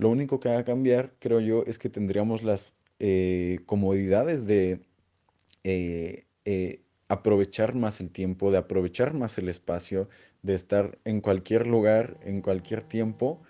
Lo 0.01 0.09
único 0.09 0.39
que 0.39 0.49
va 0.49 0.57
a 0.57 0.63
cambiar, 0.63 1.13
creo 1.19 1.39
yo, 1.41 1.63
es 1.67 1.77
que 1.77 1.87
tendríamos 1.87 2.41
las 2.41 2.75
eh, 2.97 3.59
comodidades 3.67 4.47
de 4.47 4.81
eh, 5.63 6.23
eh, 6.43 6.81
aprovechar 7.07 7.75
más 7.75 8.01
el 8.01 8.09
tiempo, 8.09 8.49
de 8.51 8.57
aprovechar 8.57 9.13
más 9.13 9.37
el 9.37 9.47
espacio, 9.47 10.09
de 10.41 10.55
estar 10.55 10.97
en 11.05 11.21
cualquier 11.21 11.67
lugar, 11.67 12.17
en 12.23 12.41
cualquier 12.41 12.81
tiempo, 12.81 13.43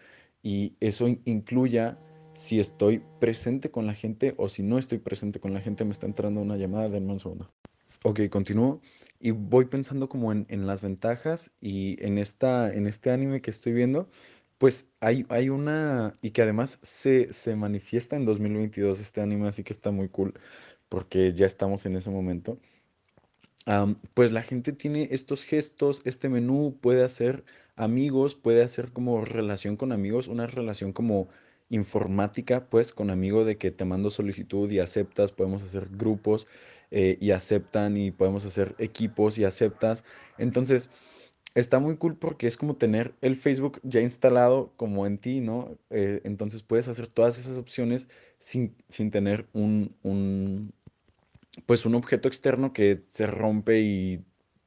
y 0.44 0.74
eso 0.82 1.08
in- 1.08 1.22
incluya 1.24 1.98
si 2.34 2.60
estoy 2.60 3.02
presente 3.22 3.72
con 3.72 3.88
la 3.88 3.94
gente 3.94 4.34
o 4.36 4.50
si 4.50 4.62
no 4.62 4.78
estoy 4.78 4.98
presente 4.98 5.40
con 5.40 5.54
la 5.54 5.62
gente. 5.62 5.86
Me 5.86 5.92
está 5.92 6.06
entrando 6.06 6.42
una 6.42 6.58
llamada, 6.58 6.90
denme 6.90 7.14
un 7.14 7.20
segundo. 7.22 7.50
Ok, 8.04 8.20
continúo 8.30 8.82
y 9.22 9.32
voy 9.32 9.66
pensando 9.66 10.10
como 10.10 10.34
en, 10.34 10.48
en 10.50 10.68
las 10.68 10.82
ventajas 10.82 11.52
y 11.62 12.04
en 12.04 12.18
esta, 12.18 12.74
en 12.74 12.88
este 12.88 13.12
anime 13.12 13.42
que 13.42 13.52
estoy 13.52 13.72
viendo, 13.72 14.10
pues 14.62 14.90
hay, 15.00 15.26
hay 15.30 15.50
una, 15.50 16.20
y 16.22 16.30
que 16.30 16.44
además 16.44 16.78
se, 16.84 17.34
se 17.34 17.56
manifiesta 17.56 18.16
en 18.16 18.26
2022 18.26 19.00
este 19.00 19.20
anime, 19.20 19.48
así 19.48 19.64
que 19.64 19.74
está 19.74 19.90
muy 19.90 20.08
cool 20.08 20.36
porque 20.88 21.34
ya 21.34 21.48
estamos 21.48 21.88
en 21.88 21.96
ese 21.96 22.12
momento. 22.12 22.60
Pues 24.14 24.32
la 24.32 24.44
gente 24.44 24.72
tiene 24.72 25.08
estos 25.10 25.46
gestos, 25.46 26.04
este 26.06 26.30
menú 26.30 26.78
puede 26.80 27.04
hacer 27.04 27.44
amigos, 27.76 28.36
puede 28.36 28.62
hacer 28.62 28.92
como 28.92 29.26
relación 29.26 29.78
con 29.78 29.92
amigos, 29.92 30.28
una 30.28 30.46
relación 30.46 30.92
como 30.92 31.28
informática, 31.70 32.70
pues 32.70 32.92
con 32.92 33.10
amigo 33.10 33.46
de 33.46 33.58
que 33.58 33.72
te 33.72 33.86
mando 33.86 34.12
solicitud 34.12 34.70
y 34.70 34.78
aceptas, 34.78 35.32
podemos 35.32 35.64
hacer 35.64 35.88
grupos 35.90 36.48
eh, 36.92 37.18
y 37.20 37.32
aceptan 37.32 37.98
y 37.98 38.12
podemos 38.12 38.46
hacer 38.46 38.76
equipos 38.78 39.40
y 39.40 39.44
aceptas. 39.44 40.04
Entonces, 40.38 40.92
está 41.56 41.80
muy 41.80 41.98
cool 41.98 42.18
porque 42.18 42.48
es 42.48 42.58
como 42.58 42.76
tener 42.76 43.14
el 43.22 43.36
Facebook 43.36 43.80
ya 43.84 44.02
instalado 44.02 44.74
como 44.78 45.06
en 45.06 45.18
ti, 45.18 45.42
¿no? 45.42 45.78
Eh, 45.90 46.22
entonces 46.24 46.64
puedes 46.64 46.88
hacer 46.88 47.08
todas 47.08 47.38
esas 47.40 47.58
opciones 47.58 48.08
sin, 48.40 48.76
sin 48.90 49.12
tener 49.12 49.48
un, 49.54 49.96
un 50.04 50.74
pues 51.66 51.86
un 51.86 51.96
objeto 51.96 52.28
externo 52.28 52.74
que 52.74 53.04
se 53.10 53.28
rompe 53.28 53.82
y 53.82 54.24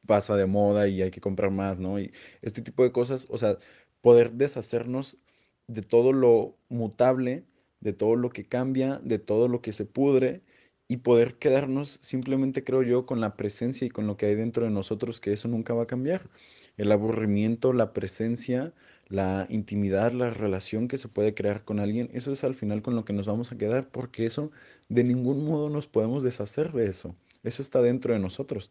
pasa 0.06 0.36
de 0.36 0.46
moda 0.46 0.88
y 0.88 1.02
hay 1.02 1.10
que 1.10 1.20
comprar 1.20 1.50
más, 1.50 1.80
¿no? 1.80 1.98
Y 1.98 2.12
este 2.42 2.62
tipo 2.62 2.82
de 2.82 2.92
cosas, 2.92 3.26
o 3.30 3.38
sea, 3.38 3.58
poder 4.02 4.32
deshacernos 4.32 5.18
de 5.66 5.82
todo 5.82 6.12
lo 6.12 6.56
mutable, 6.68 7.44
de 7.80 7.94
todo 7.94 8.16
lo 8.16 8.30
que 8.30 8.44
cambia, 8.46 9.00
de 9.02 9.18
todo 9.18 9.48
lo 9.48 9.62
que 9.62 9.72
se 9.72 9.86
pudre 9.86 10.42
y 10.88 10.98
poder 10.98 11.38
quedarnos 11.38 11.98
simplemente, 12.02 12.64
creo 12.64 12.82
yo, 12.82 13.06
con 13.06 13.20
la 13.20 13.36
presencia 13.36 13.86
y 13.86 13.90
con 13.90 14.06
lo 14.06 14.16
que 14.16 14.26
hay 14.26 14.34
dentro 14.34 14.64
de 14.64 14.70
nosotros, 14.70 15.20
que 15.20 15.32
eso 15.32 15.48
nunca 15.48 15.74
va 15.74 15.84
a 15.84 15.86
cambiar. 15.86 16.28
El 16.76 16.92
aburrimiento, 16.92 17.72
la 17.72 17.92
presencia, 17.92 18.74
la 19.08 19.46
intimidad, 19.48 20.12
la 20.12 20.30
relación 20.30 20.88
que 20.88 20.98
se 20.98 21.08
puede 21.08 21.34
crear 21.34 21.64
con 21.64 21.80
alguien, 21.80 22.10
eso 22.12 22.32
es 22.32 22.44
al 22.44 22.54
final 22.54 22.82
con 22.82 22.96
lo 22.96 23.04
que 23.04 23.12
nos 23.12 23.26
vamos 23.26 23.52
a 23.52 23.58
quedar, 23.58 23.90
porque 23.90 24.26
eso 24.26 24.50
de 24.88 25.04
ningún 25.04 25.44
modo 25.44 25.70
nos 25.70 25.86
podemos 25.86 26.22
deshacer 26.22 26.72
de 26.72 26.86
eso. 26.86 27.16
Eso 27.42 27.62
está 27.62 27.80
dentro 27.82 28.12
de 28.14 28.20
nosotros. 28.20 28.70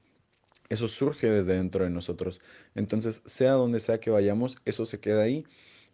Eso 0.70 0.88
surge 0.88 1.30
desde 1.30 1.56
dentro 1.56 1.84
de 1.84 1.90
nosotros. 1.90 2.42
Entonces, 2.76 3.22
sea 3.26 3.54
donde 3.54 3.80
sea 3.80 4.00
que 4.00 4.10
vayamos, 4.10 4.58
eso 4.66 4.86
se 4.86 5.00
queda 5.00 5.24
ahí. 5.24 5.46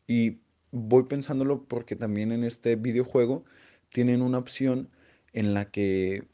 Y 0.08 0.40
voy 0.72 1.04
pensándolo 1.04 1.64
porque 1.66 1.96
también 1.96 2.32
en 2.32 2.44
este 2.44 2.76
videojuego 2.76 3.46
tienen 3.90 4.22
una 4.22 4.38
opción 4.38 4.90
en 5.34 5.54
la 5.54 5.72
que 5.72 6.28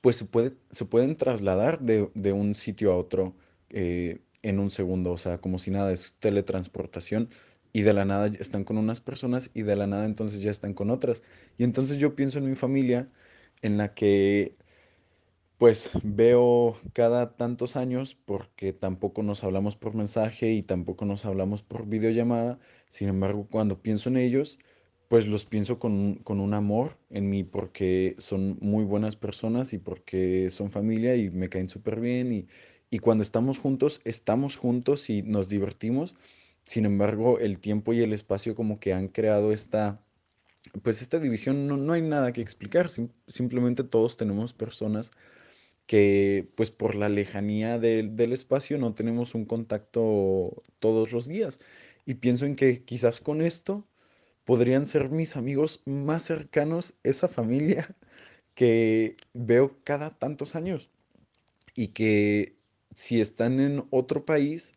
pues 0.00 0.16
se 0.16 0.24
puede, 0.26 0.56
se 0.70 0.84
pueden 0.84 1.16
trasladar 1.16 1.80
de, 1.80 2.10
de 2.14 2.32
un 2.32 2.54
sitio 2.54 2.92
a 2.92 2.96
otro 2.96 3.34
eh, 3.70 4.20
en 4.42 4.58
un 4.60 4.70
segundo, 4.70 5.12
o 5.12 5.18
sea, 5.18 5.38
como 5.40 5.58
si 5.58 5.70
nada, 5.70 5.92
es 5.92 6.14
teletransportación 6.20 7.30
y 7.72 7.82
de 7.82 7.92
la 7.92 8.04
nada 8.04 8.28
están 8.38 8.64
con 8.64 8.78
unas 8.78 9.00
personas 9.00 9.50
y 9.54 9.62
de 9.62 9.74
la 9.76 9.86
nada 9.86 10.04
entonces 10.06 10.40
ya 10.42 10.50
están 10.50 10.74
con 10.74 10.90
otras. 10.90 11.22
Y 11.58 11.64
entonces 11.64 11.98
yo 11.98 12.14
pienso 12.14 12.38
en 12.38 12.48
mi 12.48 12.54
familia 12.56 13.10
en 13.62 13.78
la 13.78 13.94
que 13.94 14.56
pues 15.58 15.90
veo 16.02 16.76
cada 16.92 17.36
tantos 17.36 17.76
años 17.76 18.14
porque 18.14 18.72
tampoco 18.72 19.22
nos 19.22 19.44
hablamos 19.44 19.76
por 19.76 19.94
mensaje 19.94 20.52
y 20.52 20.62
tampoco 20.62 21.04
nos 21.04 21.24
hablamos 21.24 21.62
por 21.62 21.86
videollamada. 21.86 22.58
Sin 22.88 23.08
embargo, 23.08 23.46
cuando 23.50 23.80
pienso 23.82 24.08
en 24.08 24.16
ellos, 24.16 24.58
pues 25.14 25.28
los 25.28 25.44
pienso 25.46 25.78
con, 25.78 26.16
con 26.24 26.40
un 26.40 26.54
amor 26.54 26.98
en 27.08 27.30
mí 27.30 27.44
porque 27.44 28.16
son 28.18 28.58
muy 28.60 28.82
buenas 28.84 29.14
personas 29.14 29.72
y 29.72 29.78
porque 29.78 30.50
son 30.50 30.70
familia 30.72 31.14
y 31.14 31.30
me 31.30 31.48
caen 31.48 31.70
súper 31.70 32.00
bien. 32.00 32.32
Y, 32.32 32.48
y 32.90 32.98
cuando 32.98 33.22
estamos 33.22 33.60
juntos, 33.60 34.00
estamos 34.04 34.56
juntos 34.56 35.08
y 35.10 35.22
nos 35.22 35.48
divertimos. 35.48 36.16
Sin 36.64 36.84
embargo, 36.84 37.38
el 37.38 37.60
tiempo 37.60 37.92
y 37.92 38.02
el 38.02 38.12
espacio 38.12 38.56
como 38.56 38.80
que 38.80 38.92
han 38.92 39.06
creado 39.06 39.52
esta, 39.52 40.00
pues 40.82 41.02
esta 41.02 41.20
división, 41.20 41.68
no, 41.68 41.76
no 41.76 41.92
hay 41.94 42.02
nada 42.02 42.32
que 42.32 42.40
explicar. 42.42 42.88
sim- 42.90 43.10
simplemente 43.28 43.84
todos 43.84 44.16
tenemos 44.16 44.52
personas 44.54 45.12
que 45.86 46.48
pues 46.56 46.70
por 46.70 46.94
la 46.94 47.08
lejanía 47.08 47.78
del, 47.78 48.16
del 48.16 48.32
espacio 48.32 48.78
no 48.78 48.94
tenemos 48.94 49.34
un 49.34 49.44
contacto 49.44 50.62
todos 50.78 51.12
los 51.12 51.26
días. 51.28 51.60
Y 52.06 52.14
pienso 52.14 52.46
en 52.46 52.56
que 52.56 52.84
quizás 52.84 53.20
con 53.20 53.42
esto 53.42 53.86
podrían 54.44 54.86
ser 54.86 55.10
mis 55.10 55.36
amigos 55.36 55.82
más 55.86 56.24
cercanos, 56.24 56.94
esa 57.02 57.28
familia 57.28 57.94
que 58.54 59.16
veo 59.32 59.78
cada 59.84 60.10
tantos 60.10 60.54
años 60.56 60.90
y 61.74 61.88
que 61.88 62.56
si 62.94 63.20
están 63.20 63.60
en 63.60 63.84
otro 63.90 64.24
país, 64.24 64.72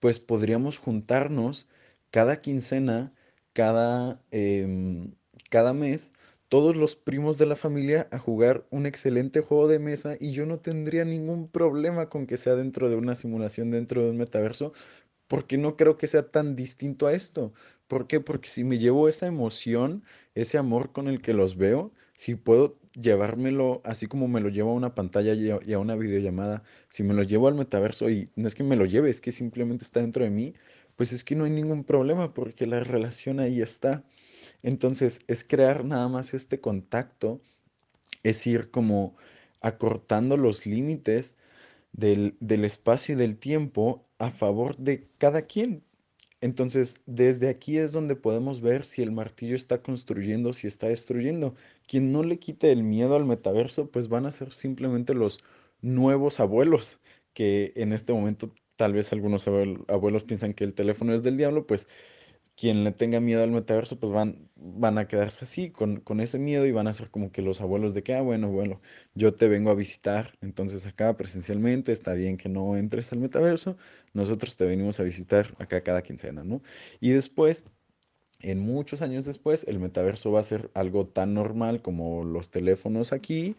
pues 0.00 0.20
podríamos 0.20 0.78
juntarnos 0.78 1.68
cada 2.10 2.40
quincena, 2.40 3.12
cada, 3.52 4.22
em, 4.30 5.14
cada 5.50 5.74
mes, 5.74 6.12
todos 6.48 6.76
los 6.76 6.94
primos 6.96 7.38
de 7.38 7.46
la 7.46 7.56
familia 7.56 8.08
a 8.12 8.18
jugar 8.18 8.66
un 8.70 8.86
excelente 8.86 9.40
juego 9.40 9.66
de 9.68 9.80
mesa 9.80 10.16
y 10.20 10.30
yo 10.32 10.46
no 10.46 10.60
tendría 10.60 11.04
ningún 11.04 11.48
problema 11.48 12.08
con 12.08 12.26
que 12.26 12.36
sea 12.36 12.54
dentro 12.54 12.88
de 12.88 12.96
una 12.96 13.16
simulación, 13.16 13.70
dentro 13.70 14.02
de 14.02 14.10
un 14.10 14.18
metaverso, 14.18 14.72
porque 15.28 15.58
no 15.58 15.76
creo 15.76 15.96
que 15.96 16.06
sea 16.06 16.30
tan 16.30 16.56
distinto 16.56 17.06
a 17.06 17.14
esto. 17.14 17.52
¿Por 17.88 18.06
qué? 18.06 18.20
Porque 18.20 18.48
si 18.48 18.64
me 18.64 18.78
llevo 18.78 19.08
esa 19.08 19.26
emoción, 19.26 20.04
ese 20.34 20.58
amor 20.58 20.92
con 20.92 21.08
el 21.08 21.22
que 21.22 21.32
los 21.32 21.56
veo, 21.56 21.92
si 22.14 22.34
puedo 22.34 22.78
llevármelo 22.94 23.82
así 23.84 24.06
como 24.06 24.26
me 24.26 24.40
lo 24.40 24.48
llevo 24.48 24.70
a 24.70 24.74
una 24.74 24.94
pantalla 24.94 25.34
y 25.34 25.72
a, 25.72 25.78
una 25.78 25.96
videollamada, 25.96 26.62
si 26.88 27.02
me 27.02 27.14
lo 27.14 27.22
llevo 27.22 27.48
al 27.48 27.54
metaverso 27.54 28.08
y 28.10 28.30
no 28.36 28.48
es 28.48 28.54
que 28.54 28.64
me 28.64 28.76
lo 28.76 28.86
lleve, 28.86 29.10
es 29.10 29.20
que 29.20 29.32
simplemente 29.32 29.84
está 29.84 30.00
dentro 30.00 30.24
de 30.24 30.30
mí, 30.30 30.54
pues 30.96 31.12
es 31.12 31.24
que 31.24 31.36
no 31.36 31.44
hay 31.44 31.50
ningún 31.50 31.84
problema 31.84 32.32
porque 32.34 32.66
la 32.66 32.80
relación 32.80 33.38
ahí 33.40 33.60
está. 33.60 34.04
Entonces 34.62 35.20
es 35.28 35.44
crear 35.44 35.84
nada 35.84 36.08
más 36.08 36.34
este 36.34 36.60
contacto, 36.60 37.40
es 38.22 38.46
ir 38.46 38.70
como 38.70 39.16
acortando 39.60 40.36
los 40.36 40.66
límites 40.66 41.36
del, 41.92 42.36
del 42.40 42.64
espacio 42.64 43.14
y 43.14 43.18
del 43.18 43.36
tiempo 43.36 44.05
a 44.18 44.30
favor 44.30 44.76
de 44.76 45.08
cada 45.18 45.42
quien. 45.42 45.84
Entonces, 46.40 46.96
desde 47.06 47.48
aquí 47.48 47.78
es 47.78 47.92
donde 47.92 48.14
podemos 48.16 48.60
ver 48.60 48.84
si 48.84 49.02
el 49.02 49.10
martillo 49.10 49.54
está 49.56 49.82
construyendo, 49.82 50.52
si 50.52 50.66
está 50.66 50.88
destruyendo. 50.88 51.54
Quien 51.86 52.12
no 52.12 52.22
le 52.22 52.38
quite 52.38 52.72
el 52.72 52.82
miedo 52.82 53.16
al 53.16 53.24
metaverso, 53.24 53.90
pues 53.90 54.08
van 54.08 54.26
a 54.26 54.32
ser 54.32 54.52
simplemente 54.52 55.14
los 55.14 55.42
nuevos 55.80 56.40
abuelos, 56.40 57.00
que 57.32 57.72
en 57.76 57.92
este 57.92 58.12
momento 58.12 58.52
tal 58.76 58.92
vez 58.92 59.12
algunos 59.12 59.46
abuel- 59.48 59.84
abuelos 59.88 60.24
piensan 60.24 60.54
que 60.54 60.64
el 60.64 60.74
teléfono 60.74 61.14
es 61.14 61.22
del 61.22 61.36
diablo, 61.38 61.66
pues 61.66 61.88
quien 62.56 62.84
le 62.84 62.92
tenga 62.92 63.20
miedo 63.20 63.42
al 63.42 63.50
metaverso, 63.50 64.00
pues 64.00 64.12
van, 64.12 64.48
van 64.56 64.98
a 64.98 65.06
quedarse 65.08 65.44
así, 65.44 65.70
con, 65.70 66.00
con 66.00 66.20
ese 66.20 66.38
miedo 66.38 66.66
y 66.66 66.72
van 66.72 66.86
a 66.88 66.92
ser 66.94 67.10
como 67.10 67.30
que 67.30 67.42
los 67.42 67.60
abuelos 67.60 67.94
de 67.94 68.02
que, 68.02 68.14
ah, 68.14 68.22
bueno, 68.22 68.50
bueno, 68.50 68.80
yo 69.14 69.34
te 69.34 69.48
vengo 69.48 69.70
a 69.70 69.74
visitar, 69.74 70.36
entonces 70.40 70.86
acá 70.86 71.16
presencialmente 71.16 71.92
está 71.92 72.14
bien 72.14 72.38
que 72.38 72.48
no 72.48 72.76
entres 72.76 73.12
al 73.12 73.20
metaverso, 73.20 73.76
nosotros 74.14 74.56
te 74.56 74.64
venimos 74.64 74.98
a 75.00 75.02
visitar 75.04 75.54
acá 75.58 75.82
cada 75.82 76.02
quincena, 76.02 76.44
¿no? 76.44 76.62
Y 77.00 77.10
después, 77.10 77.64
en 78.40 78.60
muchos 78.60 79.02
años 79.02 79.24
después, 79.24 79.64
el 79.68 79.78
metaverso 79.78 80.32
va 80.32 80.40
a 80.40 80.44
ser 80.44 80.70
algo 80.74 81.06
tan 81.06 81.34
normal 81.34 81.82
como 81.82 82.24
los 82.24 82.50
teléfonos 82.50 83.12
aquí 83.12 83.56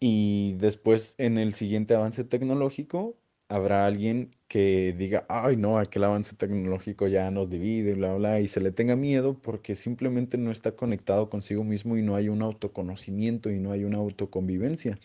y 0.00 0.54
después 0.54 1.14
en 1.18 1.38
el 1.38 1.54
siguiente 1.54 1.94
avance 1.94 2.24
tecnológico, 2.24 3.16
habrá 3.48 3.86
alguien 3.86 4.34
que 4.52 4.92
diga, 4.92 5.24
ay 5.30 5.56
no, 5.56 5.78
aquel 5.78 6.04
avance 6.04 6.36
tecnológico 6.36 7.08
ya 7.08 7.30
nos 7.30 7.48
divide, 7.48 7.94
bla, 7.94 8.12
bla, 8.16 8.38
y 8.40 8.48
se 8.48 8.60
le 8.60 8.70
tenga 8.70 8.96
miedo 8.96 9.32
porque 9.32 9.74
simplemente 9.74 10.36
no 10.36 10.50
está 10.50 10.72
conectado 10.72 11.30
consigo 11.30 11.64
mismo 11.64 11.96
y 11.96 12.02
no 12.02 12.16
hay 12.16 12.28
un 12.28 12.42
autoconocimiento 12.42 13.50
y 13.50 13.58
no 13.58 13.72
hay 13.72 13.84
una 13.84 13.96
autoconvivencia. 13.96 14.98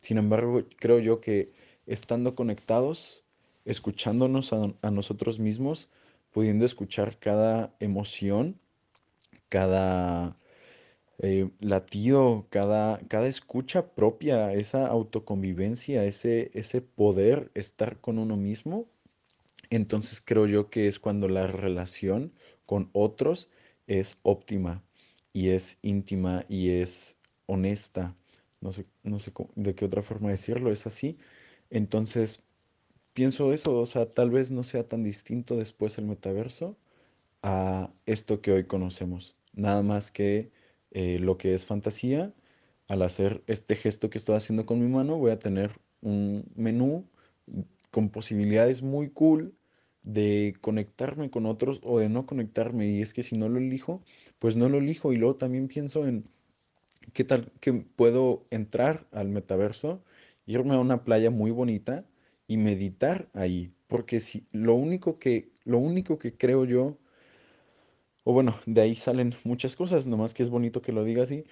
Sin 0.00 0.16
embargo, 0.16 0.62
creo 0.78 1.00
yo 1.00 1.20
que 1.20 1.52
estando 1.86 2.34
conectados, 2.34 3.24
escuchándonos 3.66 4.54
a, 4.54 4.90
nosotros 4.90 5.38
mismos, 5.38 5.90
pudiendo 6.32 6.64
escuchar 6.64 7.18
cada 7.18 7.74
emoción, 7.80 8.58
cada 9.50 10.38
eh, 11.18 11.50
latido, 11.60 12.46
cada, 12.48 13.00
cada 13.08 13.26
escucha 13.26 13.86
propia, 13.86 14.54
esa 14.54 14.86
autoconvivencia, 14.86 16.06
ese, 16.06 16.50
ese 16.54 16.80
poder 16.80 17.50
estar 17.52 18.00
con 18.00 18.18
uno 18.18 18.38
mismo, 18.38 18.88
entonces 19.70 20.22
creo 20.24 20.46
yo 20.46 20.70
que 20.70 20.88
es 20.88 20.98
cuando 20.98 21.28
la 21.28 21.46
relación 21.46 22.32
con 22.66 22.90
otros 22.92 23.50
es 23.86 24.18
óptima 24.22 24.82
y 25.32 25.50
es 25.50 25.78
íntima 25.82 26.44
y 26.48 26.70
es 26.70 27.16
honesta. 27.46 28.16
No 28.60 28.72
sé, 28.72 28.86
no 29.02 29.18
sé 29.18 29.32
de 29.56 29.74
qué 29.74 29.84
otra 29.84 30.02
forma 30.02 30.30
decirlo, 30.30 30.72
es 30.72 30.86
así. 30.86 31.18
Entonces, 31.70 32.44
pienso 33.14 33.52
eso, 33.52 33.78
o 33.78 33.86
sea, 33.86 34.06
tal 34.12 34.30
vez 34.30 34.50
no 34.52 34.64
sea 34.64 34.88
tan 34.88 35.02
distinto 35.04 35.56
después 35.56 35.98
el 35.98 36.06
metaverso 36.06 36.76
a 37.42 37.92
esto 38.06 38.40
que 38.40 38.52
hoy 38.52 38.64
conocemos. 38.64 39.36
Nada 39.54 39.82
más 39.82 40.10
que 40.10 40.50
eh, 40.92 41.18
lo 41.20 41.38
que 41.38 41.54
es 41.54 41.66
fantasía, 41.66 42.34
al 42.88 43.02
hacer 43.02 43.42
este 43.46 43.76
gesto 43.76 44.10
que 44.10 44.18
estoy 44.18 44.36
haciendo 44.36 44.66
con 44.66 44.80
mi 44.80 44.88
mano, 44.88 45.16
voy 45.18 45.32
a 45.32 45.38
tener 45.38 45.80
un 46.02 46.44
menú 46.54 47.06
con 47.94 48.10
posibilidades 48.10 48.82
muy 48.82 49.08
cool 49.08 49.54
de 50.02 50.56
conectarme 50.60 51.30
con 51.30 51.46
otros 51.46 51.78
o 51.84 52.00
de 52.00 52.08
no 52.08 52.26
conectarme. 52.26 52.88
Y 52.88 53.02
es 53.02 53.14
que 53.14 53.22
si 53.22 53.36
no 53.38 53.48
lo 53.48 53.60
elijo, 53.60 54.02
pues 54.40 54.56
no 54.56 54.68
lo 54.68 54.78
elijo. 54.78 55.12
Y 55.12 55.16
luego 55.16 55.36
también 55.36 55.68
pienso 55.68 56.04
en 56.04 56.24
qué 57.12 57.22
tal 57.22 57.52
que 57.60 57.72
puedo 57.72 58.46
entrar 58.50 59.06
al 59.12 59.28
metaverso, 59.28 60.02
irme 60.44 60.74
a 60.74 60.80
una 60.80 61.04
playa 61.04 61.30
muy 61.30 61.52
bonita 61.52 62.04
y 62.48 62.56
meditar 62.56 63.28
ahí. 63.32 63.72
Porque 63.86 64.18
si 64.18 64.48
lo 64.50 64.74
único 64.74 65.20
que, 65.20 65.52
lo 65.64 65.78
único 65.78 66.18
que 66.18 66.36
creo 66.36 66.64
yo 66.64 66.98
o 68.24 68.32
bueno, 68.32 68.56
de 68.66 68.80
ahí 68.80 68.96
salen 68.96 69.36
muchas 69.44 69.76
cosas, 69.76 70.08
nomás 70.08 70.34
que 70.34 70.42
es 70.42 70.50
bonito 70.50 70.82
que 70.82 70.92
lo 70.92 71.04
diga 71.04 71.22
así. 71.22 71.44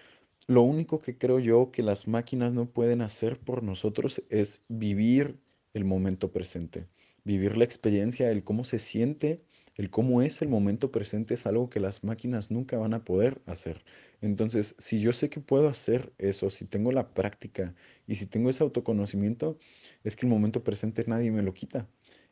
Lo 0.49 0.63
único 0.63 0.99
que 0.99 1.17
creo 1.17 1.39
yo 1.39 1.71
que 1.71 1.85
las 1.85 2.09
máquinas 2.09 2.53
no 2.53 2.67
pueden 2.67 3.01
hacer 3.01 3.39
por 3.39 3.63
nosotros 3.63 4.23
es 4.29 4.65
vivir 4.69 5.39
el 5.75 5.85
momento 5.85 6.33
presente, 6.33 6.87
vivir 7.25 7.57
la 7.57 7.65
experiencia, 7.65 8.31
el 8.31 8.45
cómo 8.45 8.65
se 8.65 8.79
siente, 8.79 9.39
el 9.77 9.91
cómo 9.91 10.23
es 10.23 10.43
el 10.43 10.49
momento 10.49 10.93
presente 10.93 11.35
es 11.35 11.47
algo 11.47 11.71
que 11.71 11.81
las 11.81 12.05
máquinas 12.05 12.51
nunca 12.51 12.77
van 12.77 12.95
a 12.95 13.05
poder 13.05 13.41
hacer. 13.47 13.85
Entonces, 14.21 14.75
si 14.79 15.01
yo 15.01 15.13
sé 15.13 15.31
que 15.31 15.41
puedo 15.41 15.69
hacer 15.69 16.13
eso, 16.19 16.51
si 16.51 16.67
tengo 16.67 16.93
la 16.93 17.15
práctica 17.15 17.75
y 18.07 18.17
si 18.17 18.27
tengo 18.27 18.51
ese 18.51 18.63
autoconocimiento, 18.63 19.59
es 20.05 20.17
que 20.17 20.27
el 20.27 20.33
momento 20.33 20.63
presente 20.63 21.05
nadie 21.07 21.31
me 21.31 21.43
lo 21.43 21.55
quita. 21.55 21.89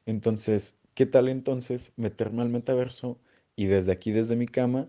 Entonces, 0.07 0.77
¿qué 0.95 1.07
tal 1.07 1.29
entonces 1.29 1.93
meterme 1.97 2.43
al 2.43 2.51
metaverso? 2.51 3.19
y 3.61 3.67
desde 3.67 3.93
aquí, 3.93 4.11
desde 4.11 4.37
mi 4.37 4.47
cama, 4.47 4.89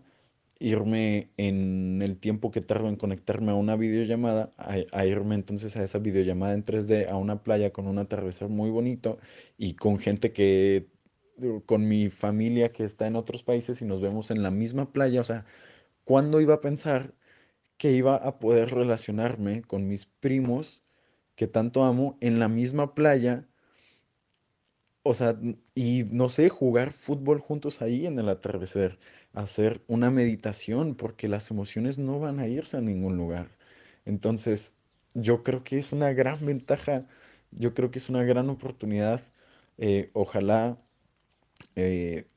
irme 0.61 1.31
en 1.37 2.01
el 2.01 2.17
tiempo 2.19 2.51
que 2.51 2.61
tardo 2.61 2.87
en 2.89 2.95
conectarme 2.95 3.51
a 3.51 3.55
una 3.55 3.75
videollamada, 3.75 4.53
a, 4.57 4.75
a 4.91 5.05
irme 5.05 5.35
entonces 5.35 5.75
a 5.77 5.83
esa 5.83 5.99
videollamada 5.99 6.53
en 6.53 6.63
3D, 6.63 7.09
a 7.09 7.17
una 7.17 7.43
playa 7.43 7.73
con 7.73 7.87
un 7.87 7.97
atardecer 7.99 8.49
muy 8.49 8.69
bonito 8.69 9.19
y 9.57 9.75
con 9.75 9.99
gente 9.99 10.31
que, 10.33 10.87
con 11.65 11.87
mi 11.87 12.09
familia 12.09 12.71
que 12.71 12.83
está 12.83 13.07
en 13.07 13.15
otros 13.15 13.43
países 13.43 13.81
y 13.81 13.85
nos 13.85 14.01
vemos 14.01 14.31
en 14.31 14.43
la 14.43 14.51
misma 14.51 14.91
playa. 14.93 15.21
O 15.21 15.23
sea, 15.23 15.45
¿cuándo 16.05 16.41
iba 16.41 16.55
a 16.55 16.61
pensar 16.61 17.15
que 17.77 17.93
iba 17.93 18.15
a 18.17 18.39
poder 18.39 18.71
relacionarme 18.71 19.63
con 19.63 19.87
mis 19.87 20.05
primos 20.07 20.83
que 21.35 21.47
tanto 21.47 21.83
amo 21.83 22.17
en 22.21 22.39
la 22.39 22.49
misma 22.49 22.95
playa? 22.95 23.49
O 25.03 25.13
sea, 25.15 25.37
y 25.75 26.03
no 26.11 26.29
sé, 26.29 26.49
jugar 26.49 26.93
fútbol 26.93 27.39
juntos 27.39 27.81
ahí 27.81 28.05
en 28.05 28.19
el 28.19 28.29
atardecer, 28.29 28.99
hacer 29.33 29.81
una 29.87 30.11
meditación, 30.11 30.95
porque 30.95 31.27
las 31.27 31.49
emociones 31.51 31.97
no 31.97 32.19
van 32.19 32.39
a 32.39 32.47
irse 32.47 32.77
a 32.77 32.81
ningún 32.81 33.17
lugar. 33.17 33.49
Entonces, 34.05 34.75
yo 35.15 35.43
creo 35.43 35.63
que 35.63 35.77
es 35.79 35.91
una 35.93 36.13
gran 36.13 36.45
ventaja, 36.45 37.07
yo 37.51 37.73
creo 37.73 37.89
que 37.91 37.97
es 37.99 38.09
una 38.09 38.23
gran 38.23 38.49
oportunidad. 38.49 39.21
eh, 39.77 40.11
ojalá 40.13 40.77
eh, 41.75 42.27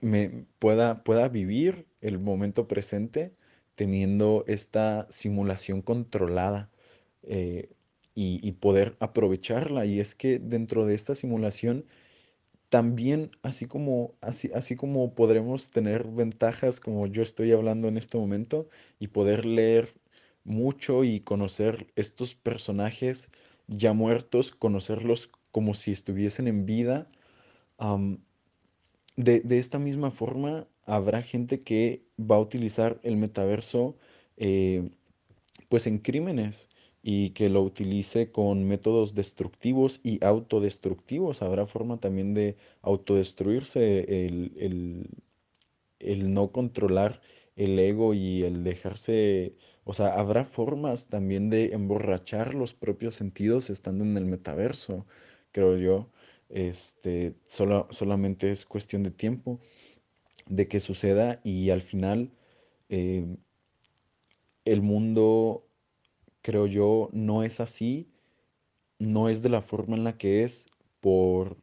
me 0.00 0.46
pueda, 0.58 1.04
pueda 1.04 1.28
vivir 1.28 1.86
el 2.00 2.18
momento 2.18 2.68
presente 2.68 3.34
teniendo 3.74 4.44
esta 4.46 5.06
simulación 5.10 5.82
controlada 5.82 6.70
eh, 7.22 7.70
y 8.14 8.52
poder 8.52 8.96
aprovecharla. 9.00 9.86
Y 9.86 10.00
es 10.00 10.14
que 10.14 10.38
dentro 10.38 10.86
de 10.86 10.94
esta 10.94 11.14
simulación 11.14 11.86
también, 12.74 13.30
así 13.44 13.66
como, 13.66 14.16
así, 14.20 14.50
así 14.52 14.74
como 14.74 15.14
podremos 15.14 15.70
tener 15.70 16.08
ventajas 16.08 16.80
como 16.80 17.06
yo 17.06 17.22
estoy 17.22 17.52
hablando 17.52 17.86
en 17.86 17.96
este 17.96 18.18
momento 18.18 18.68
y 18.98 19.06
poder 19.06 19.46
leer 19.46 19.94
mucho 20.42 21.04
y 21.04 21.20
conocer 21.20 21.86
estos 21.94 22.34
personajes 22.34 23.30
ya 23.68 23.92
muertos, 23.92 24.50
conocerlos 24.50 25.30
como 25.52 25.74
si 25.74 25.92
estuviesen 25.92 26.48
en 26.48 26.66
vida, 26.66 27.06
de, 29.14 29.38
de 29.38 29.58
esta 29.58 29.78
misma 29.78 30.10
forma 30.10 30.66
habrá 30.84 31.22
gente 31.22 31.60
que 31.60 32.02
va 32.18 32.34
a 32.34 32.40
utilizar 32.40 32.98
el 33.04 33.16
metaverso 33.16 33.96
eh, 34.36 34.90
pues 35.68 35.86
en 35.86 35.98
crímenes 35.98 36.68
y 37.04 37.30
que 37.32 37.50
lo 37.50 37.62
utilice 37.62 38.32
con 38.32 38.64
métodos 38.66 39.14
destructivos 39.14 40.00
y 40.04 40.24
autodestructivos. 40.24 41.42
Habrá 41.42 41.66
forma 41.68 41.98
también 42.00 42.34
de 42.34 42.56
autodestruirse 42.82 44.26
el, 44.26 44.54
el- 44.58 45.10
el 45.98 46.32
no 46.34 46.52
controlar 46.52 47.20
el 47.56 47.78
ego 47.78 48.14
y 48.14 48.42
el 48.42 48.64
dejarse, 48.64 49.54
o 49.84 49.94
sea, 49.94 50.14
habrá 50.18 50.44
formas 50.44 51.08
también 51.08 51.50
de 51.50 51.72
emborrachar 51.72 52.54
los 52.54 52.74
propios 52.74 53.14
sentidos 53.16 53.70
estando 53.70 54.04
en 54.04 54.16
el 54.16 54.24
metaverso, 54.26 55.06
creo 55.52 55.76
yo. 55.78 56.10
Este, 56.50 57.34
solo, 57.48 57.88
solamente 57.90 58.50
es 58.50 58.66
cuestión 58.66 59.02
de 59.02 59.10
tiempo 59.10 59.60
de 60.48 60.68
que 60.68 60.80
suceda 60.80 61.40
y 61.44 61.70
al 61.70 61.82
final 61.82 62.32
eh, 62.90 63.26
el 64.64 64.82
mundo 64.82 65.66
creo 66.44 66.66
yo, 66.68 67.10
no 67.12 67.42
es 67.44 67.60
así, 67.60 68.08
no 69.00 69.28
es 69.30 69.42
de 69.42 69.50
la 69.50 69.62
forma 69.62 69.96
en 69.96 70.04
la 70.04 70.18
que 70.18 70.44
es 70.44 70.68
por, 71.00 71.58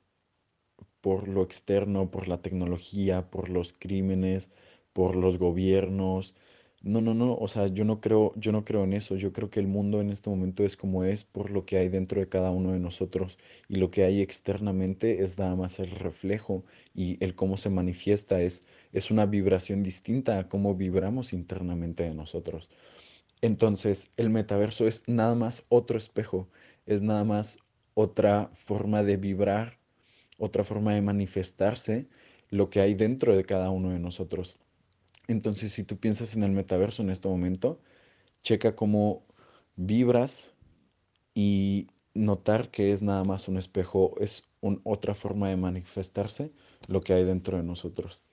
por 1.01 1.27
lo 1.27 1.43
externo, 1.43 2.11
por 2.11 2.27
la 2.27 2.41
tecnología, 2.41 3.29
por 3.29 3.49
los 3.49 3.73
crímenes, 3.73 4.49
por 4.93 5.15
los 5.15 5.37
gobiernos. 5.37 6.35
No, 6.83 6.99
no, 7.01 7.13
no, 7.13 7.35
o 7.35 7.47
sea, 7.47 7.67
yo 7.67 7.85
no 7.85 8.01
creo, 8.01 8.33
yo 8.35 8.51
no 8.51 8.65
creo 8.65 8.83
en 8.83 8.93
eso. 8.93 9.15
Yo 9.15 9.31
creo 9.33 9.49
que 9.51 9.59
el 9.59 9.67
mundo 9.67 10.01
en 10.01 10.09
este 10.11 10.29
momento 10.29 10.63
es 10.63 10.77
como 10.77 11.03
es 11.03 11.23
por 11.23 11.51
lo 11.51 11.65
que 11.65 11.77
hay 11.77 11.89
dentro 11.89 12.19
de 12.19 12.29
cada 12.29 12.51
uno 12.51 12.71
de 12.71 12.79
nosotros 12.79 13.37
y 13.67 13.75
lo 13.75 13.91
que 13.91 14.03
hay 14.03 14.21
externamente 14.21 15.23
es 15.23 15.37
nada 15.39 15.55
más 15.55 15.79
el 15.79 15.91
reflejo 15.91 16.65
y 16.95 17.23
el 17.23 17.35
cómo 17.35 17.57
se 17.57 17.69
manifiesta 17.69 18.41
es 18.41 18.67
es 18.93 19.11
una 19.11 19.25
vibración 19.27 19.83
distinta 19.83 20.39
a 20.39 20.49
cómo 20.49 20.75
vibramos 20.75 21.33
internamente 21.33 22.03
de 22.03 22.15
nosotros. 22.15 22.69
Entonces, 23.41 24.11
el 24.17 24.29
metaverso 24.29 24.87
es 24.87 25.07
nada 25.07 25.35
más 25.35 25.63
otro 25.69 25.97
espejo, 25.97 26.49
es 26.85 27.01
nada 27.01 27.23
más 27.23 27.59
otra 27.93 28.49
forma 28.53 29.03
de 29.03 29.17
vibrar, 29.17 29.79
otra 30.37 30.63
forma 30.63 30.93
de 30.93 31.01
manifestarse 31.01 32.07
lo 32.49 32.69
que 32.69 32.81
hay 32.81 32.93
dentro 32.95 33.35
de 33.35 33.45
cada 33.45 33.69
uno 33.71 33.89
de 33.91 33.99
nosotros. 33.99 34.57
Entonces, 35.27 35.71
si 35.73 35.83
tú 35.83 35.97
piensas 35.97 36.35
en 36.35 36.43
el 36.43 36.51
metaverso 36.51 37.03
en 37.03 37.09
este 37.09 37.27
momento, 37.29 37.81
checa 38.43 38.75
cómo 38.75 39.25
vibras 39.75 40.53
y 41.35 41.87
notar 42.13 42.71
que 42.71 42.91
es 42.93 43.01
nada 43.03 43.23
más 43.23 43.47
un 43.47 43.57
espejo, 43.57 44.15
es 44.19 44.43
un- 44.61 44.81
otra 44.83 45.15
forma 45.15 45.49
de 45.49 45.57
manifestarse 45.57 46.51
lo 46.87 47.01
que 47.01 47.13
hay 47.13 47.23
dentro 47.25 47.57
de 47.57 47.63
nosotros. 47.63 48.23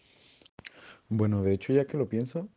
Bueno, 1.09 1.42
de 1.42 1.53
hecho, 1.55 1.73
ya 1.73 1.87
que 1.87 1.97
lo 1.97 2.09
pienso, 2.09 2.49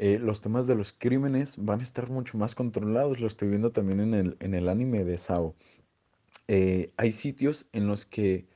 eh, 0.00 0.18
los 0.18 0.40
temas 0.40 0.66
de 0.66 0.74
los 0.74 0.94
crímenes 0.94 1.56
van 1.58 1.80
a 1.80 1.82
estar 1.82 2.08
mucho 2.08 2.38
más 2.38 2.54
controlados. 2.54 3.20
Lo 3.20 3.26
estoy 3.26 3.48
viendo 3.50 3.70
también 3.70 4.00
en 4.00 4.14
el, 4.14 4.36
en 4.40 4.54
el 4.54 4.70
anime 4.70 5.04
de 5.04 5.18
SAO. 5.18 5.54
Eh, 6.48 6.90
hay 6.96 7.12
sitios 7.12 7.68
en 7.72 7.86
los 7.86 8.06
que, 8.06 8.48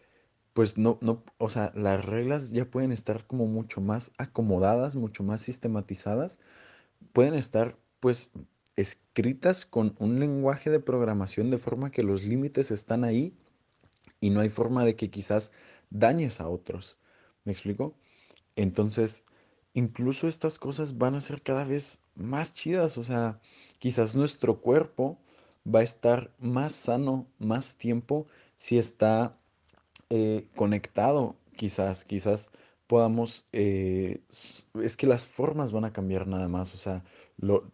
pues 0.54 0.78
no, 0.78 0.98
no, 1.02 1.22
o 1.38 1.50
sea, 1.50 1.70
las 1.74 2.02
reglas 2.04 2.50
ya 2.52 2.64
pueden 2.70 2.92
estar 2.92 3.26
como 3.26 3.46
mucho 3.46 3.82
más 3.82 4.12
acomodadas, 4.18 4.96
mucho 4.96 5.22
más 5.22 5.42
sistematizadas. 5.42 6.38
Pueden 7.12 7.34
estar, 7.34 7.78
pues, 8.00 8.32
escritas 8.76 9.66
con 9.66 9.96
un 9.98 10.20
lenguaje 10.20 10.70
de 10.70 10.80
programación 10.80 11.50
de 11.50 11.58
forma 11.58 11.90
que 11.90 12.02
los 12.02 12.24
límites 12.24 12.70
están 12.70 13.04
ahí 13.04 13.36
y 14.20 14.30
no 14.30 14.40
hay 14.40 14.48
forma 14.50 14.84
de 14.86 14.96
que 14.96 15.10
quizás 15.10 15.52
dañes 15.90 16.40
a 16.40 16.48
otros. 16.48 16.98
¿Me 17.44 17.52
explico? 17.52 17.96
Entonces, 18.56 19.24
incluso 19.74 20.28
estas 20.28 20.58
cosas 20.58 20.98
van 20.98 21.14
a 21.14 21.20
ser 21.20 21.42
cada 21.42 21.64
vez 21.64 22.00
más 22.14 22.54
chidas, 22.54 22.96
o 22.98 23.04
sea, 23.04 23.40
quizás 23.78 24.16
nuestro 24.16 24.60
cuerpo 24.60 25.18
va 25.66 25.80
a 25.80 25.82
estar 25.82 26.30
más 26.38 26.74
sano 26.74 27.26
más 27.38 27.76
tiempo 27.76 28.26
si 28.56 28.78
está 28.78 29.36
eh, 30.10 30.46
conectado, 30.56 31.36
quizás, 31.56 32.04
quizás 32.04 32.50
podamos, 32.86 33.46
eh, 33.52 34.20
es 34.82 34.96
que 34.96 35.06
las 35.06 35.26
formas 35.26 35.72
van 35.72 35.84
a 35.84 35.92
cambiar 35.92 36.26
nada 36.26 36.48
más, 36.48 36.74
o 36.74 36.76
sea, 36.76 37.04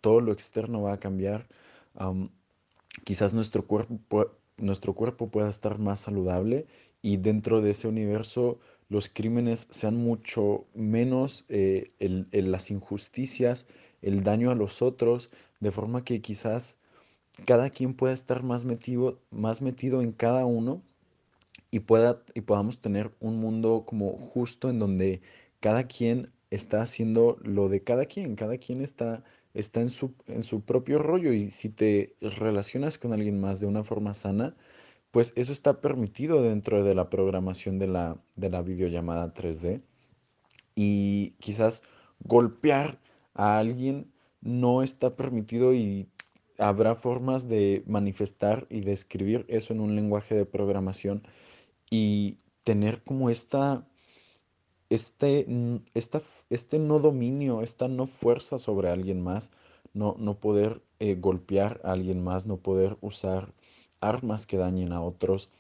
todo 0.01 0.21
lo 0.21 0.33
externo 0.33 0.83
va 0.83 0.95
a 0.95 1.01
cambiar. 1.01 1.47
am, 1.95 2.31
quizás 3.05 3.35
nuestro 3.35 3.67
cuerpo, 3.67 4.31
nuestro 4.57 4.95
cuerpo 4.95 5.29
pueda 5.29 5.51
estar 5.51 5.79
más 5.79 6.01
saludable 6.01 6.67
y 7.03 7.17
dentro 7.19 7.61
de 7.61 7.71
ese 7.71 7.89
universo 7.89 8.59
los 8.91 9.09
crímenes 9.09 9.69
sean 9.71 9.97
mucho 9.97 10.67
menos, 10.75 11.47
eh, 11.49 11.93
las 12.01 12.71
injusticias, 12.71 13.67
el 14.03 14.25
daño 14.25 14.51
a 14.51 14.57
los 14.57 14.83
otros, 14.83 15.31
de 15.61 15.71
forma 15.71 16.05
que 16.05 16.21
quizás 16.21 16.77
cada 17.47 17.71
quien 17.71 17.95
pueda 17.95 18.13
estar 18.13 18.43
más 18.43 18.65
metido, 18.65 19.21
más 19.31 19.63
metido 19.63 20.03
en 20.03 20.13
cada 20.13 20.45
uno 20.45 20.83
y 21.71 21.81
pueda, 21.81 22.23
y 22.35 22.43
podamos 22.43 22.81
tener 22.81 23.13
un 23.21 23.39
mundo 23.39 23.85
como 23.87 24.11
justo 24.19 24.69
en 24.69 24.81
donde 24.81 25.23
cada 25.61 25.85
quien 25.85 26.31
está 26.51 26.83
haciendo 26.83 27.39
lo 27.43 27.69
de 27.69 27.83
cada 27.85 28.07
quien, 28.07 28.35
cada 28.35 28.59
quien 28.59 28.83
está, 28.83 29.23
está 29.55 29.81
en 29.81 29.91
su, 29.91 30.15
en 30.27 30.43
su 30.43 30.63
propio 30.63 30.99
rollo 30.99 31.33
y 31.33 31.51
si 31.51 31.69
te 31.69 32.17
relacionas 32.21 32.99
con 32.99 33.13
alguien 33.13 33.41
más 33.41 33.61
de 33.61 33.67
una 33.67 33.85
forma 33.85 34.15
sana, 34.15 34.57
pues 35.11 35.33
eso 35.37 35.53
está 35.53 35.81
permitido 35.81 36.43
dentro 36.43 36.85
de 36.85 36.95
la 36.95 37.11
programación 37.11 37.79
de 37.79 37.89
la, 37.89 38.19
de 38.37 38.51
la 38.51 38.63
videollamada 38.63 39.33
3D 39.35 39.83
y 40.77 41.33
quizás 41.41 41.83
golpear 42.25 43.01
a 43.35 43.59
alguien 43.59 44.13
no 44.43 44.83
está 44.83 45.17
permitido 45.17 45.75
y 45.75 46.09
habrá 46.59 46.95
formas 46.97 47.49
de 47.49 47.83
manifestar 47.87 48.67
y 48.71 48.83
de 48.83 48.93
escribir 48.93 49.47
eso 49.49 49.73
en 49.73 49.81
un 49.81 49.97
lenguaje 49.97 50.35
de 50.35 50.47
programación 50.47 51.23
y 51.91 52.39
tener 52.65 53.03
como 53.05 53.31
esta, 53.31 53.87
este, 54.89 55.45
n- 55.49 55.83
esta 55.95 56.23
este 56.51 56.79
no 56.79 56.99
dominio, 56.99 57.63
esta 57.63 57.89
no 57.89 58.07
fuerza 58.07 58.59
sobre 58.59 58.91
alguien 58.91 59.23
más, 59.23 59.51
no, 59.95 60.17
no 60.19 60.35
poder 60.41 60.83
eh, 60.99 61.15
golpear 61.15 61.81
a 61.85 61.93
alguien 61.93 62.23
más, 62.25 62.47
no 62.47 62.57
poder 62.59 62.97
usar 63.01 63.53
armas 64.01 64.47
que 64.47 64.57
dañen 64.57 64.93
a 64.93 65.03
otros. 65.03 65.51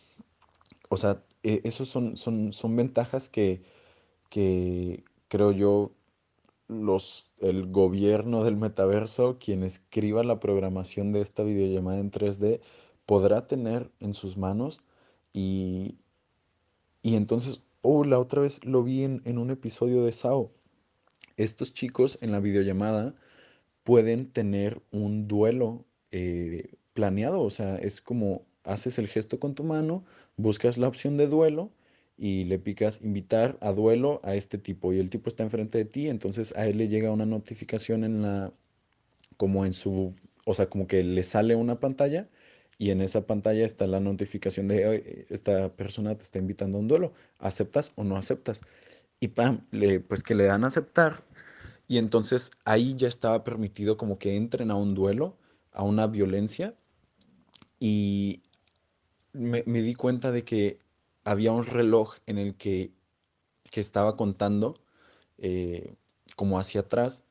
O 0.88 0.96
sea, 0.96 1.22
eh, 1.42 1.60
esos 1.64 1.88
son, 1.88 2.16
son, 2.16 2.52
son 2.52 2.76
ventajas 2.76 3.28
que, 3.28 3.62
que 4.30 5.04
creo 5.28 5.52
yo 5.52 5.92
los, 6.68 7.26
el 7.38 7.70
gobierno 7.70 8.44
del 8.44 8.56
metaverso, 8.56 9.38
quien 9.38 9.62
escriba 9.64 10.24
la 10.24 10.40
programación 10.40 11.12
de 11.12 11.20
esta 11.20 11.42
videollamada 11.42 11.98
en 11.98 12.10
3D, 12.10 12.60
podrá 13.06 13.46
tener 13.46 13.90
en 14.00 14.14
sus 14.14 14.36
manos 14.36 14.80
y, 15.32 15.98
y 17.02 17.16
entonces, 17.16 17.62
oh, 17.82 18.04
la 18.04 18.18
otra 18.18 18.42
vez 18.42 18.64
lo 18.64 18.84
vi 18.84 19.04
en, 19.04 19.22
en 19.24 19.38
un 19.38 19.50
episodio 19.50 20.04
de 20.04 20.12
SAO. 20.12 20.52
Estos 21.36 21.72
chicos 21.72 22.18
en 22.20 22.32
la 22.32 22.40
videollamada 22.40 23.14
pueden 23.84 24.30
tener 24.30 24.82
un 24.92 25.26
duelo 25.26 25.84
eh, 26.12 26.74
planeado, 26.94 27.42
o 27.42 27.50
sea, 27.50 27.76
es 27.76 28.00
como 28.00 28.46
haces 28.64 28.98
el 28.98 29.08
gesto 29.08 29.38
con 29.40 29.54
tu 29.54 29.64
mano, 29.64 30.04
buscas 30.36 30.78
la 30.78 30.88
opción 30.88 31.16
de 31.16 31.26
duelo 31.28 31.70
y 32.18 32.44
le 32.44 32.58
picas 32.58 33.00
invitar 33.02 33.56
a 33.60 33.72
duelo 33.72 34.20
a 34.24 34.34
este 34.34 34.58
tipo 34.58 34.92
y 34.92 34.98
el 35.00 35.10
tipo 35.10 35.28
está 35.28 35.42
enfrente 35.44 35.78
de 35.78 35.84
ti, 35.86 36.08
entonces 36.08 36.54
a 36.56 36.66
él 36.66 36.78
le 36.78 36.88
llega 36.88 37.10
una 37.12 37.26
notificación 37.26 38.04
en 38.04 38.22
la, 38.22 38.52
como 39.36 39.64
en 39.66 39.72
su, 39.72 40.14
o 40.46 40.54
sea, 40.54 40.68
como 40.68 40.86
que 40.86 41.02
le 41.04 41.22
sale 41.22 41.54
una 41.56 41.80
pantalla 41.80 42.28
y 42.78 42.90
en 42.90 43.00
esa 43.02 43.26
pantalla 43.26 43.64
está 43.66 43.86
la 43.86 44.00
notificación 44.00 44.68
de 44.68 44.86
"Oye, 44.88 45.26
esta 45.30 45.74
persona 45.76 46.16
te 46.16 46.24
está 46.24 46.38
invitando 46.38 46.78
a 46.78 46.80
un 46.80 46.88
duelo, 46.88 47.12
¿aceptas 47.38 47.92
o 47.96 48.04
no 48.04 48.16
aceptas? 48.16 48.60
Y 49.20 49.28
pam, 49.28 49.66
le, 49.72 50.00
pues 50.00 50.22
que 50.22 50.34
le 50.34 50.44
dan 50.44 50.64
a 50.64 50.68
aceptar 50.68 51.24
y 51.88 51.98
entonces 51.98 52.52
ahí 52.64 52.94
ya 52.96 53.08
estaba 53.08 53.44
permitido 53.44 53.96
como 53.96 54.18
que 54.18 54.36
entren 54.36 54.70
a 54.70 54.76
un 54.76 54.94
duelo, 54.94 55.36
a 55.72 55.84
una 55.84 56.06
violencia, 56.06 56.74
y 57.80 58.42
me, 59.32 59.62
di 59.64 59.94
cuenta 59.94 60.32
de 60.32 60.44
que 60.44 60.78
había 61.24 61.52
un 61.52 61.66
reloj 61.66 62.16
en 62.26 62.38
el 62.38 62.56
que, 62.56 62.92
que 63.70 63.80
estaba 63.80 64.16
contando 64.16 64.74
eh, 65.38 65.96
como 66.36 66.58
hacia 66.58 66.82
atrás 66.82 67.24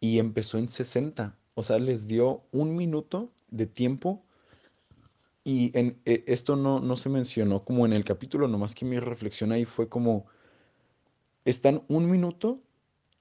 y 0.00 0.18
empezó 0.18 0.58
en 0.58 0.68
sesenta. 0.68 1.38
O 1.54 1.62
sea, 1.62 1.78
les 1.78 2.08
dio 2.08 2.44
un 2.52 2.76
minuto 2.76 3.32
de 3.50 3.66
tiempo 3.66 4.24
y 5.44 5.76
en, 5.78 6.00
e- 6.04 6.24
esto 6.26 6.56
no, 6.56 6.80
no 6.80 6.96
se 6.96 7.08
mencionó 7.08 7.64
como 7.64 7.86
en 7.86 7.92
el 7.92 8.04
capítulo, 8.04 8.48
nomás 8.48 8.74
que 8.74 8.84
mi 8.84 8.98
reflexión 8.98 9.52
ahí 9.52 9.64
fue 9.64 9.88
como, 9.88 10.26
están 11.44 11.82
un 11.88 12.10
minuto 12.10 12.60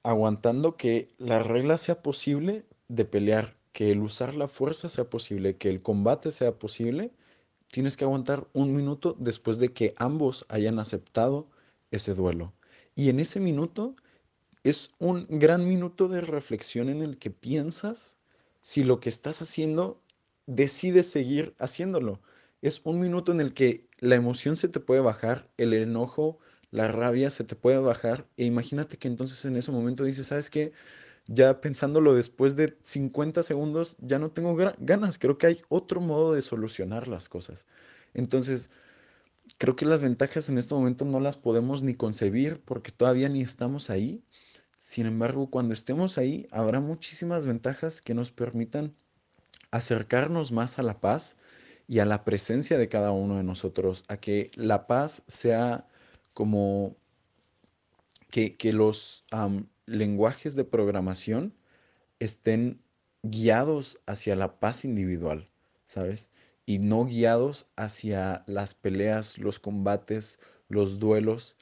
aguantando 0.04 0.78
que 0.78 1.10
la 1.18 1.40
regla 1.40 1.78
sea 1.78 2.02
posible 2.02 2.66
de 2.88 3.06
pelear, 3.06 3.56
que 3.80 3.92
el 3.92 4.02
usar 4.02 4.36
la 4.36 4.50
fuerza 4.50 4.90
sea 4.90 5.10
posible, 5.10 5.56
que 5.56 5.70
el 5.70 5.82
combate 5.82 6.32
sea 6.32 6.60
posible, 6.60 7.14
tienes 7.70 7.96
que 7.96 8.04
aguantar 8.04 8.46
un 8.52 8.76
minuto 8.76 9.16
después 9.18 9.58
de 9.58 9.72
que 9.72 9.94
ambos 9.96 10.46
hayan 10.50 10.80
aceptado 10.80 11.48
ese 11.90 12.14
duelo. 12.14 12.52
Y 12.94 13.08
en 13.08 13.22
ese 13.22 13.40
minuto 13.40 13.96
es 14.66 14.92
un 15.00 15.28
gran 15.30 15.66
minuto 15.66 16.10
de 16.10 16.20
reflexión 16.20 16.90
en 16.90 17.02
el 17.02 17.18
que 17.20 17.30
piensas 17.30 18.18
si 18.62 18.84
lo 18.84 19.00
que 19.00 19.08
estás 19.08 19.42
haciendo 19.42 20.02
decides 20.46 21.10
seguir 21.10 21.56
haciéndolo. 21.58 22.20
Es 22.62 22.82
un 22.84 23.00
minuto 23.00 23.32
en 23.32 23.40
el 23.40 23.54
que 23.54 23.88
la 24.00 24.16
emoción 24.16 24.58
se 24.58 24.68
te 24.68 24.82
puede 24.82 25.00
bajar, 25.00 25.50
el 25.56 25.72
enojo, 25.72 26.38
la 26.70 26.90
rabia 26.90 27.32
se 27.32 27.46
te 27.46 27.56
puede 27.56 27.78
bajar. 27.78 28.28
E 28.36 28.44
imagínate 28.44 28.98
que 28.98 29.08
entonces 29.08 29.46
en 29.46 29.56
ese 29.56 29.72
momento 29.72 30.04
dices, 30.04 30.28
¿sabes 30.28 30.50
qué? 30.50 30.74
Ya 31.32 31.62
pensándolo 31.62 32.16
después 32.16 32.56
de 32.56 32.76
50 32.86 33.44
segundos, 33.44 33.98
ya 34.00 34.18
no 34.18 34.32
tengo 34.32 34.56
ganas. 34.80 35.20
Creo 35.20 35.38
que 35.38 35.46
hay 35.46 35.62
otro 35.70 36.02
modo 36.02 36.34
de 36.34 36.42
solucionar 36.42 37.08
las 37.08 37.30
cosas. 37.30 37.68
Entonces, 38.16 38.72
creo 39.60 39.76
que 39.76 39.86
las 39.86 40.02
ventajas 40.02 40.50
en 40.50 40.58
este 40.58 40.74
momento 40.74 41.06
no 41.06 41.20
las 41.20 41.38
podemos 41.38 41.84
ni 41.84 41.94
concebir 41.94 42.62
porque 42.66 42.92
todavía 42.92 43.30
ni 43.30 43.42
estamos 43.42 43.92
ahí. 43.92 44.24
Sin 44.80 45.06
embargo, 45.06 45.52
cuando 45.52 45.76
estemos 45.76 46.18
ahí, 46.18 46.48
habrá 46.50 46.80
muchísimas 46.80 47.46
ventajas 47.46 48.02
que 48.02 48.16
nos 48.16 48.32
permitan 48.32 48.96
acercarnos 49.70 50.52
más 50.52 50.80
a 50.80 50.84
la 50.84 51.00
paz 51.00 51.38
y 51.88 52.00
a 52.00 52.06
la 52.06 52.24
presencia 52.26 52.80
de 52.80 52.90
cada 52.90 53.12
uno 53.12 53.38
de 53.38 53.44
nosotros, 53.44 54.04
a 54.08 54.18
que 54.18 54.50
la 54.56 54.88
paz 54.88 55.22
sea 55.28 55.88
como 56.34 56.96
que, 58.32 58.58
que 58.58 58.74
los 58.74 59.26
lenguajes 59.90 60.56
de 60.56 60.64
programación 60.66 61.54
estén 62.20 62.82
guiados 63.24 64.02
hacia 64.06 64.36
la 64.36 64.60
paz 64.60 64.86
individual, 64.86 65.50
¿sabes? 65.88 66.30
Y 66.66 66.80
no 66.80 67.06
guiados 67.06 67.68
hacia 67.76 68.44
las 68.48 68.76
peleas, 68.76 69.38
los 69.40 69.60
combates, 69.60 70.40
los 70.70 71.00
duelos, 71.00 71.58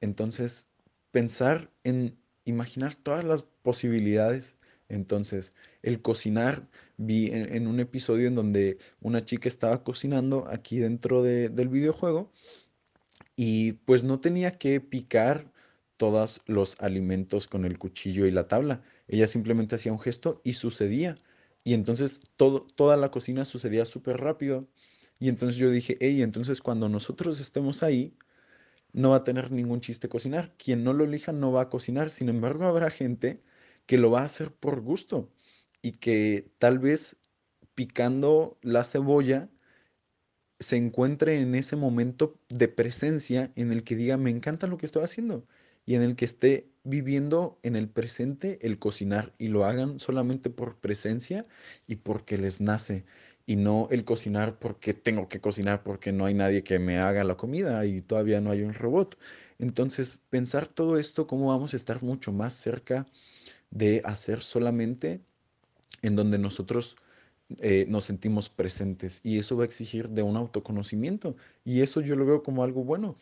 entonces, 0.00 0.68
pensar 1.10 1.70
en 1.84 2.18
imaginar 2.44 2.94
todas 2.96 3.24
las 3.24 3.42
posibilidades. 3.42 4.56
Entonces, 4.88 5.54
el 5.82 6.00
cocinar, 6.02 6.68
vi 6.96 7.30
en, 7.32 7.66
un 7.66 7.80
episodio 7.80 8.28
en 8.28 8.34
donde 8.36 8.78
una 9.00 9.24
chica 9.24 9.48
estaba 9.48 9.82
cocinando 9.82 10.46
aquí 10.48 10.78
dentro 10.78 11.22
de- 11.22 11.48
del 11.48 11.68
videojuego 11.68 12.30
y 13.36 13.72
pues 13.72 14.04
no 14.04 14.20
tenía 14.20 14.52
que 14.52 14.80
picar 14.80 15.52
todos 15.96 16.42
los 16.46 16.76
alimentos 16.80 17.46
con 17.48 17.64
el 17.64 17.78
cuchillo 17.78 18.26
y 18.26 18.30
la 18.30 18.48
tabla. 18.48 18.82
Ella 19.08 19.26
simplemente 19.26 19.76
hacía 19.76 19.92
un 19.92 20.00
gesto 20.00 20.40
y 20.44 20.54
sucedía. 20.54 21.18
Y 21.64 21.74
entonces 21.74 22.20
toda 22.36 22.96
la 22.96 23.10
cocina 23.10 23.44
sucedía 23.44 23.84
súper 23.84 24.18
rápido. 24.18 24.68
Y 25.18 25.28
entonces 25.28 25.56
yo 25.56 25.70
dije, 25.70 25.96
hey, 26.00 26.22
entonces 26.22 26.60
cuando 26.60 26.88
nosotros 26.88 27.40
estemos 27.40 27.82
ahí, 27.82 28.16
no 28.92 29.10
va 29.10 29.16
a 29.16 29.24
tener 29.24 29.50
ningún 29.52 29.80
chiste 29.80 30.08
cocinar. 30.08 30.54
Quien 30.58 30.84
no 30.84 30.92
lo 30.92 31.04
elija 31.04 31.32
no 31.32 31.52
va 31.52 31.62
a 31.62 31.70
cocinar. 31.70 32.10
Sin 32.10 32.28
embargo, 32.28 32.66
habrá 32.66 32.90
gente 32.90 33.42
que 33.86 33.98
lo 33.98 34.10
va 34.10 34.22
a 34.22 34.24
hacer 34.24 34.52
por 34.52 34.80
gusto 34.80 35.30
y 35.82 35.92
que 35.92 36.50
tal 36.58 36.78
vez 36.78 37.18
picando 37.74 38.58
la 38.62 38.84
cebolla 38.84 39.50
se 40.58 40.76
encuentre 40.76 41.40
en 41.40 41.54
ese 41.54 41.76
momento 41.76 42.38
de 42.48 42.68
presencia 42.68 43.52
en 43.56 43.72
el 43.72 43.84
que 43.84 43.96
diga, 43.96 44.16
me 44.16 44.30
encanta 44.30 44.66
lo 44.66 44.78
que 44.78 44.86
estoy 44.86 45.04
haciendo 45.04 45.46
y 45.86 45.94
en 45.94 46.02
el 46.02 46.16
que 46.16 46.24
esté 46.26 46.68
viviendo 46.84 47.58
en 47.62 47.76
el 47.76 47.88
presente 47.88 48.58
el 48.66 48.78
cocinar 48.78 49.34
y 49.38 49.48
lo 49.48 49.64
hagan 49.64 49.98
solamente 49.98 50.50
por 50.50 50.76
presencia 50.78 51.46
y 51.86 51.96
porque 51.96 52.38
les 52.38 52.60
nace. 52.60 53.04
y 53.48 53.56
no 53.56 53.88
el 53.92 54.04
cocinar 54.04 54.58
porque 54.58 54.92
tengo 54.94 55.28
que 55.28 55.40
cocinar 55.40 55.84
porque 55.84 56.12
no 56.12 56.24
hay 56.26 56.34
nadie 56.34 56.64
que 56.64 56.78
me 56.80 56.98
haga 56.98 57.22
la 57.24 57.36
comida 57.36 57.86
y 57.86 58.02
todavía 58.02 58.40
no 58.40 58.50
hay 58.50 58.62
un 58.62 58.74
robot. 58.74 59.18
Entonces, 59.60 60.20
pensar 60.30 60.66
todo 60.68 60.98
esto, 60.98 61.26
cómo 61.28 61.48
vamos 61.48 61.72
a 61.74 61.76
estar 61.76 62.02
mucho 62.02 62.32
más 62.32 62.54
cerca 62.54 63.06
de 63.70 64.02
hacer 64.04 64.42
solamente 64.42 65.20
en 66.02 66.16
donde 66.16 66.38
nosotros 66.38 66.96
eh, 67.58 67.86
nos 67.88 68.04
sentimos 68.06 68.50
presentes 68.50 69.20
y 69.24 69.38
eso 69.38 69.56
va 69.56 69.64
a 69.64 69.66
exigir 69.66 70.08
de 70.10 70.22
un 70.22 70.36
autoconocimiento 70.36 71.36
y 71.64 71.82
eso 71.82 72.00
yo 72.00 72.16
lo 72.16 72.26
veo 72.26 72.42
como 72.42 72.64
algo 72.64 72.84
bueno 72.84 73.16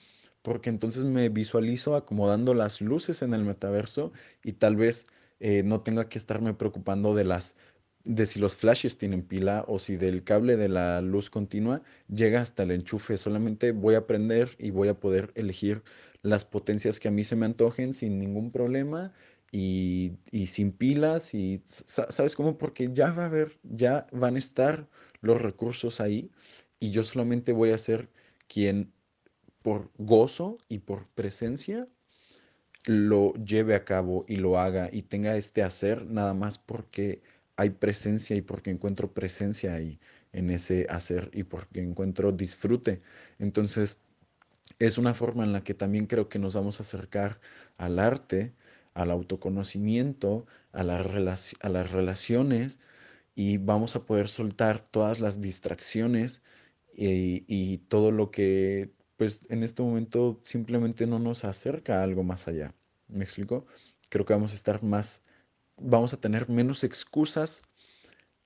porque 0.45 0.71
entonces 0.71 1.05
me 1.05 1.31
visualizo 1.31 1.97
acomodando 1.97 2.55
las 2.55 2.83
luces 2.83 3.23
en 3.23 3.35
el 3.35 3.45
metaverso 3.45 4.13
y 4.45 4.55
tal 4.55 4.77
vez 4.77 5.09
eh, 5.41 5.65
no 5.65 5.83
tenga 5.83 6.09
que 6.11 6.19
estarme 6.19 6.55
preocupando 6.55 7.17
de 7.17 7.25
las 7.27 7.57
de 8.05 8.27
si 8.27 8.39
los 8.39 8.55
flashes 8.57 8.99
tienen 8.99 9.23
pila 9.27 9.65
o 9.67 9.79
si 9.79 9.97
del 9.97 10.25
cable 10.25 10.57
de 10.59 10.69
la 10.69 11.01
luz 11.01 11.31
continua 11.31 11.83
llega 12.09 12.43
hasta 12.43 12.63
el 12.65 12.71
enchufe. 12.73 13.17
Solamente 13.19 13.73
voy 13.73 13.95
a 13.97 14.07
prender 14.07 14.51
y 14.59 14.71
voy 14.73 14.89
a 14.89 15.01
poder 15.01 15.33
elegir 15.37 15.83
las 16.23 16.45
potencias 16.45 17.01
que 17.01 17.09
a 17.09 17.11
mí 17.11 17.25
se 17.25 17.37
me 17.37 17.47
antojen 17.47 17.95
sin 17.95 18.19
ningún 18.19 18.51
problema 18.53 19.13
y, 19.53 20.19
y 20.31 20.47
sin 20.47 20.73
pilas 20.73 21.35
y 21.35 21.63
sa- 21.65 22.11
¿sabes 22.11 22.37
cómo? 22.37 22.59
Porque 22.59 22.91
ya 22.93 23.11
va 23.13 23.25
a 23.25 23.27
haber, 23.27 23.59
ya 23.63 24.07
van 24.13 24.37
a 24.37 24.39
estar 24.39 24.89
los 25.23 25.41
recursos 25.41 26.01
ahí 26.01 26.31
y 26.81 26.91
yo 26.91 27.03
solamente 27.05 27.53
voy 27.53 27.71
a 27.71 27.79
ser 27.79 28.11
quien 28.49 28.93
por 29.65 29.91
gozo 29.99 30.59
y 30.69 30.81
por 30.81 31.09
presencia 31.09 31.89
lo 32.87 33.33
lleve 33.35 33.75
a 33.75 33.85
cabo 33.87 34.27
y 34.29 34.37
lo 34.37 34.59
haga 34.59 34.91
y 34.93 35.03
tenga 35.03 35.37
este 35.37 35.63
hacer 35.63 36.07
nada 36.07 36.35
más 36.35 36.59
porque 36.59 37.23
hay 37.57 37.71
presencia 37.71 38.37
y 38.37 38.43
porque 38.43 38.71
encuentro 38.71 39.15
presencia 39.15 39.73
ahí 39.75 39.99
en 40.33 40.51
ese 40.51 40.87
hacer 40.91 41.31
y 41.33 41.45
porque 41.45 41.81
encuentro 41.81 42.31
disfrute. 42.33 43.01
Entonces, 43.39 44.01
es 44.79 44.99
una 44.99 45.15
forma 45.15 45.45
en 45.45 45.53
la 45.53 45.65
que 45.65 45.75
también 45.75 46.07
creo 46.07 46.29
que 46.29 46.39
nos 46.39 46.55
vamos 46.55 46.81
a 46.81 46.83
acercar 46.85 47.41
al 47.79 47.99
arte, 47.99 48.55
al 48.95 49.11
autoconocimiento, 49.11 50.47
a 50.73 50.85
las 50.85 51.57
a 51.61 51.69
las 51.71 51.93
relaciones 51.93 52.81
y 53.35 53.59
vamos 53.59 53.97
a 53.97 54.07
poder 54.07 54.29
soltar 54.29 54.81
todas 54.89 55.21
las 55.21 55.41
distracciones 55.41 56.43
y, 56.95 57.45
y 57.49 57.79
todo 57.79 58.11
lo 58.13 58.31
que 58.31 58.93
pues 59.17 59.47
en 59.51 59.63
este 59.63 59.83
momento 59.83 60.41
simplemente 60.43 61.07
no 61.07 61.19
nos 61.19 61.45
acerca 61.45 62.01
a 62.01 62.03
algo 62.03 62.23
más 62.23 62.49
allá. 62.49 62.75
¿Me 63.09 63.25
explico? 63.25 63.67
Creo 64.09 64.25
que 64.25 64.33
vamos 64.33 64.53
a 64.53 64.57
estar 64.57 64.83
más, 64.83 65.23
vamos 65.77 66.13
a 66.15 66.21
tener 66.21 66.49
menos 66.49 66.85
excusas 66.85 67.63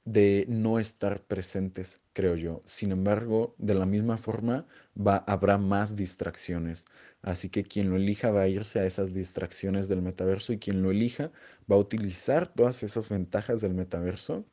de 0.05 0.47
no 0.49 0.79
estar 0.79 1.23
presentes, 1.25 2.01
creo 2.15 2.35
yo. 2.35 2.63
Sin 2.65 2.93
embargo, 2.93 3.55
de 3.59 3.75
la 3.75 3.85
misma 3.85 4.17
forma, 4.17 4.67
va, 4.97 5.19
habrá 5.27 5.59
más 5.59 5.97
distracciones. 5.97 6.87
Así 7.21 7.51
que 7.51 7.65
quien 7.65 7.91
lo 7.91 7.97
elija 7.97 8.31
va 8.31 8.43
a 8.43 8.49
irse 8.49 8.81
a 8.81 8.87
esas 8.87 9.13
distracciones 9.13 9.89
del 9.89 10.01
metaverso 10.01 10.55
y 10.55 10.59
quien 10.59 10.83
lo 10.83 10.91
elija 10.91 11.31
va 11.71 11.77
a 11.77 11.81
utilizar 11.81 12.49
todas 12.49 12.83
esas 12.83 13.11
ventajas 13.11 13.61
del 13.61 13.75
metaverso 13.75 14.47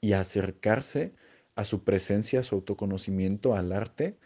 y 0.00 0.12
acercarse 0.12 1.14
a 1.56 1.64
su 1.64 1.84
presencia, 1.84 2.40
a 2.40 2.42
su 2.42 2.54
autoconocimiento, 2.56 3.56
al 3.56 3.72
arte, 3.72 4.18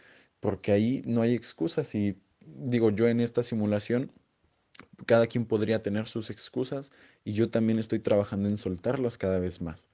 porque 0.43 0.73
ahí 0.73 1.01
no 1.05 1.21
hay 1.21 1.35
excusas. 1.35 1.95
Y 1.95 2.17
digo, 2.41 2.91
yo 2.91 3.07
en 3.07 3.21
esta 3.21 3.43
simulación 3.43 4.11
cada 5.05 5.27
quien 5.27 5.45
podría 5.45 5.81
tener 5.81 6.05
sus 6.05 6.29
excusas 6.29 6.91
y 7.23 7.31
yo 7.31 7.49
también 7.49 7.79
estoy 7.79 7.99
trabajando 7.99 8.49
en 8.49 8.57
soltarlas 8.57 9.17
cada 9.17 9.39
vez 9.39 9.61
más. 9.61 9.87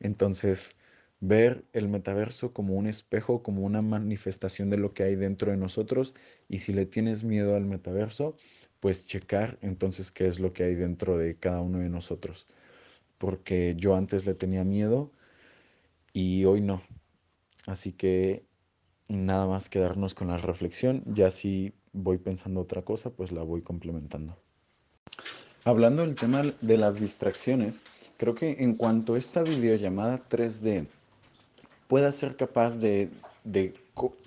Entonces, 0.00 0.74
ver 1.20 1.64
el 1.72 1.88
metaverso 1.88 2.52
como 2.52 2.74
un 2.74 2.88
espejo, 2.88 3.44
como 3.44 3.62
una 3.62 3.80
manifestación 3.80 4.70
de 4.70 4.78
lo 4.78 4.92
que 4.92 5.04
hay 5.04 5.14
dentro 5.14 5.52
de 5.52 5.56
nosotros 5.56 6.16
y 6.48 6.58
si 6.58 6.72
le 6.72 6.84
tienes 6.84 7.22
miedo 7.22 7.54
al 7.54 7.66
metaverso, 7.66 8.34
pues 8.80 9.06
checar 9.06 9.56
entonces 9.62 10.10
qué 10.10 10.26
es 10.26 10.40
lo 10.40 10.52
que 10.52 10.64
hay 10.64 10.74
dentro 10.74 11.16
de 11.16 11.36
cada 11.36 11.60
uno 11.60 11.78
de 11.78 11.88
nosotros. 11.88 12.48
Porque 13.18 13.76
yo 13.78 13.94
antes 13.94 14.26
le 14.26 14.34
tenía 14.34 14.64
miedo 14.64 15.12
y 16.12 16.44
hoy 16.44 16.60
no. 16.60 16.82
Así 17.68 17.92
que 17.92 18.44
nada 19.12 19.46
más 19.46 19.68
quedarnos 19.68 20.14
con 20.14 20.28
la 20.28 20.38
reflexión. 20.38 21.02
Ya 21.06 21.30
si 21.30 21.72
voy 21.92 22.18
pensando 22.18 22.60
otra 22.60 22.82
cosa, 22.82 23.10
pues 23.10 23.30
la 23.30 23.42
voy 23.42 23.62
complementando. 23.62 24.36
Hablando 25.64 26.02
del 26.02 26.16
tema 26.16 26.42
de 26.60 26.76
las 26.76 26.96
distracciones, 26.98 27.84
creo 28.16 28.34
que 28.34 28.56
en 28.58 28.74
cuanto 28.74 29.16
esta 29.16 29.42
videollamada 29.42 30.18
3D 30.18 30.86
pueda 31.86 32.10
ser 32.10 32.36
capaz 32.36 32.78
de, 32.78 33.10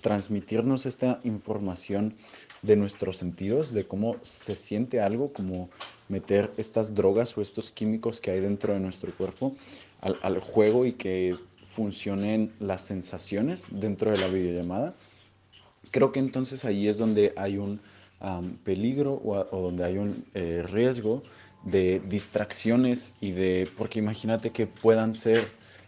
transmitirnos 0.01 0.85
esta 0.85 1.19
información 1.23 2.15
de 2.61 2.75
nuestros 2.75 3.17
sentidos, 3.17 3.73
de 3.73 3.87
cómo 3.87 4.17
se 4.21 4.55
siente 4.55 5.01
algo, 5.01 5.33
como 5.33 5.69
meter 6.07 6.51
estas 6.57 6.93
drogas 6.93 7.37
o 7.37 7.41
estos 7.41 7.71
químicos 7.71 8.21
que 8.21 8.31
hay 8.31 8.39
dentro 8.39 8.73
de 8.73 8.79
nuestro 8.79 9.11
cuerpo 9.13 9.55
al 10.01 10.39
juego 10.39 10.85
y 10.85 10.93
que 10.93 11.35
funcionen 11.75 12.53
las 12.59 12.83
sensaciones 12.83 13.67
dentro 13.69 14.11
de 14.11 14.17
la 14.17 14.27
videollamada. 14.27 14.95
Creo 15.91 16.13
que 16.13 16.19
entonces 16.19 16.63
ahí 16.63 16.87
es 16.87 16.97
donde 16.97 17.33
hay 17.35 17.57
un 17.57 17.81
am, 18.21 18.57
peligro 18.63 19.21
o 19.23 19.61
donde 19.61 19.83
hay 19.83 19.97
un 19.97 20.25
eh, 20.33 20.63
riesgo 20.65 21.21
de 21.65 22.01
distracciones 22.07 23.13
y 23.19 23.31
de, 23.31 23.67
porque 23.77 23.99
imagínate 23.99 24.51
que 24.51 24.67
puedan 24.67 25.13
ser 25.13 25.45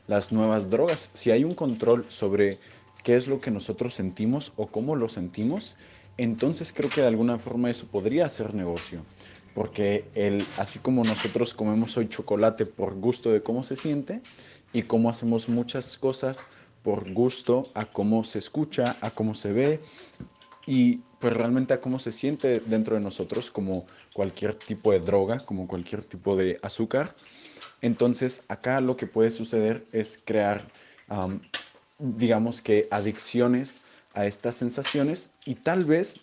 las 0.08 0.34
nuevas 0.34 0.70
drogas. 0.70 1.10
Si 1.14 1.32
hay 1.32 1.46
un 1.46 1.54
control 1.54 2.06
sobre 2.10 2.60
qué 3.04 3.16
es 3.16 3.28
lo 3.28 3.40
que 3.40 3.52
nosotros 3.52 3.94
sentimos 3.94 4.52
o 4.58 4.68
cómo 4.68 4.98
lo 4.98 5.08
sentimos, 5.08 5.78
entonces 6.18 6.74
creo 6.74 6.90
que 6.90 7.02
de 7.02 7.08
alguna 7.08 7.38
forma 7.38 7.70
eso 7.70 7.88
podría 7.88 8.28
ser 8.28 8.54
negocio. 8.54 9.04
Porque 9.54 10.06
el, 10.14 10.44
así 10.58 10.80
como 10.80 11.04
nosotros 11.04 11.54
comemos 11.54 11.96
hoy 11.98 12.10
chocolate 12.10 12.66
por 12.66 12.94
gusto 12.96 13.32
de 13.32 13.42
cómo 13.42 13.64
se 13.64 13.76
siente 13.76 14.22
y 14.74 14.84
cómo 14.84 15.10
hacemos 15.10 15.50
muchas 15.50 15.98
cosas 15.98 16.48
por 16.84 17.12
gusto 17.12 17.70
a 17.74 17.86
cómo 17.86 18.24
se 18.24 18.40
escucha, 18.40 18.96
a 19.02 19.12
cómo 19.12 19.34
se 19.34 19.52
ve 19.52 19.82
y 20.66 20.98
pues 21.20 21.34
realmente 21.34 21.74
a 21.74 21.82
cómo 21.82 22.00
se 22.00 22.12
siente 22.12 22.60
dentro 22.60 22.96
de 22.96 23.02
nosotros 23.02 23.50
como 23.50 23.86
cualquier 24.14 24.56
tipo 24.56 24.92
de 24.92 25.00
droga, 25.00 25.46
como 25.46 25.68
cualquier 25.68 26.04
tipo 26.04 26.36
de 26.36 26.60
azúcar. 26.62 27.16
Entonces 27.82 28.44
acá 28.48 28.82
lo 28.82 28.98
que 28.98 29.08
puede 29.08 29.32
suceder 29.32 29.86
es 29.92 30.20
crear, 30.24 30.68
am, 31.08 31.42
digamos 31.98 32.62
que 32.62 32.88
adicciones 32.92 33.82
a 34.14 34.26
estas 34.26 34.56
sensaciones 34.56 35.32
y 35.46 35.56
tal 35.56 35.86
vez 35.86 36.20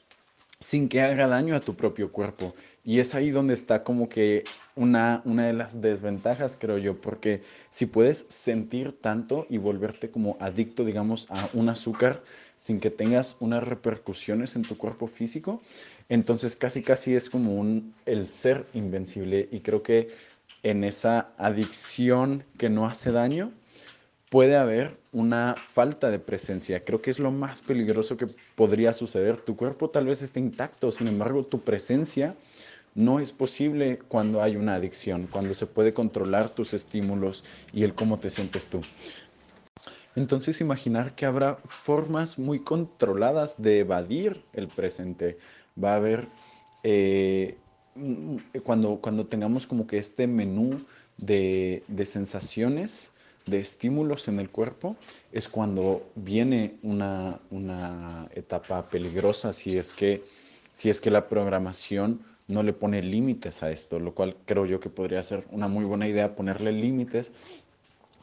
sin 0.61 0.89
que 0.89 1.03
haga 1.03 1.27
daño 1.27 1.55
a 1.57 1.61
tu 1.61 1.75
propio 1.75 2.11
cuerpo. 2.11 2.55
Y 2.85 3.01
es 3.01 3.15
ahí 3.15 3.31
donde 3.31 3.55
está 3.55 3.83
como 3.83 4.11
que 4.11 4.45
una, 4.77 5.23
una 5.25 5.47
de 5.47 5.55
las 5.55 5.81
desventajas, 5.81 6.59
creo 6.61 6.77
yo, 6.77 7.01
porque 7.01 7.43
si 7.71 7.87
puedes 7.87 8.27
sentir 8.29 8.93
tanto 9.01 9.47
y 9.49 9.57
volverte 9.57 10.11
como 10.11 10.37
adicto, 10.39 10.85
digamos, 10.85 11.31
a 11.31 11.49
un 11.55 11.71
azúcar 11.71 12.23
sin 12.59 12.81
que 12.81 12.91
tengas 12.91 13.37
unas 13.41 13.63
repercusiones 13.63 14.55
en 14.57 14.63
tu 14.63 14.77
cuerpo 14.77 15.07
físico, 15.07 15.63
entonces 16.11 16.57
casi 16.57 16.83
casi 16.83 17.15
es 17.15 17.31
como 17.31 17.83
el 18.05 18.27
ser 18.27 18.67
invencible. 18.75 19.49
Y 19.51 19.61
creo 19.61 19.83
que 19.83 20.09
en 20.63 20.85
esa 20.85 21.31
adicción 21.39 22.45
que 22.59 22.69
no 22.69 22.87
hace 22.87 23.13
daño, 23.13 23.53
puede 24.35 24.57
haber 24.57 24.99
una 25.13 25.55
falta 25.55 26.11
de 26.11 26.19
presencia. 26.19 26.85
Creo 26.85 27.01
que 27.01 27.13
es 27.13 27.21
lo 27.21 27.31
más 27.31 27.63
peligroso 27.63 28.17
que 28.17 28.27
podría 28.57 28.93
suceder. 28.93 29.37
Tu 29.37 29.55
cuerpo 29.55 29.91
tal 29.91 30.07
vez 30.07 30.23
esté 30.23 30.41
intacto, 30.41 30.91
sin 30.91 31.07
embargo, 31.07 31.45
tu 31.45 31.61
presencia 31.61 32.35
no 32.97 33.21
es 33.21 33.31
posible 33.31 34.01
cuando 34.09 34.43
hay 34.43 34.57
una 34.57 34.75
adicción, 34.75 35.29
cuando 35.31 35.55
se 35.55 35.69
puede 35.69 35.95
controlar 35.95 36.51
tus 36.51 36.75
estímulos 36.75 37.45
y 37.73 37.85
el 37.85 37.95
cómo 37.95 38.19
te 38.19 38.29
sientes 38.29 38.67
tú. 38.67 38.83
Entonces, 40.17 40.61
imaginar 40.61 41.15
que 41.15 41.27
habrá 41.27 41.59
formas 41.65 42.37
muy 42.37 42.59
controladas 42.59 43.63
de 43.63 43.79
evadir 43.79 44.43
el 44.53 44.67
presente. 44.67 45.39
Va 45.81 45.93
a 45.93 45.97
haber, 45.99 46.27
eh, 46.83 47.57
mm, 47.95 48.39
cuando, 48.65 48.97
cuando 48.97 49.27
tengamos 49.27 49.69
como 49.69 49.87
que 49.87 49.99
este 49.99 50.27
menú 50.27 50.85
de, 51.19 51.85
de 51.87 52.05
sensaciones, 52.05 53.13
de 53.47 53.61
estímulos 53.61 54.29
en 54.29 54.41
el 54.41 54.51
cuerpo, 54.51 54.97
es 55.33 55.49
cuando 55.49 56.11
viene 56.15 56.77
una, 56.83 57.41
una 57.51 58.29
etapa 58.35 58.89
peligrosa 58.89 59.53
si 59.53 59.77
es 59.77 59.93
que, 59.93 60.25
si 60.73 60.89
es 60.89 61.01
que 61.01 61.11
la 61.11 61.29
programación 61.29 62.21
no 62.47 62.63
le 62.63 62.73
pone 62.73 63.03
límites 63.03 63.63
a 63.63 63.71
esto, 63.71 63.99
lo 63.99 64.15
cual 64.15 64.37
creo 64.45 64.67
yo 64.67 64.81
que 64.81 64.91
podría 64.91 65.23
ser 65.23 65.45
una 65.51 65.69
muy 65.69 65.85
buena 65.85 66.09
idea 66.09 66.35
ponerle 66.35 66.73
límites 66.73 67.33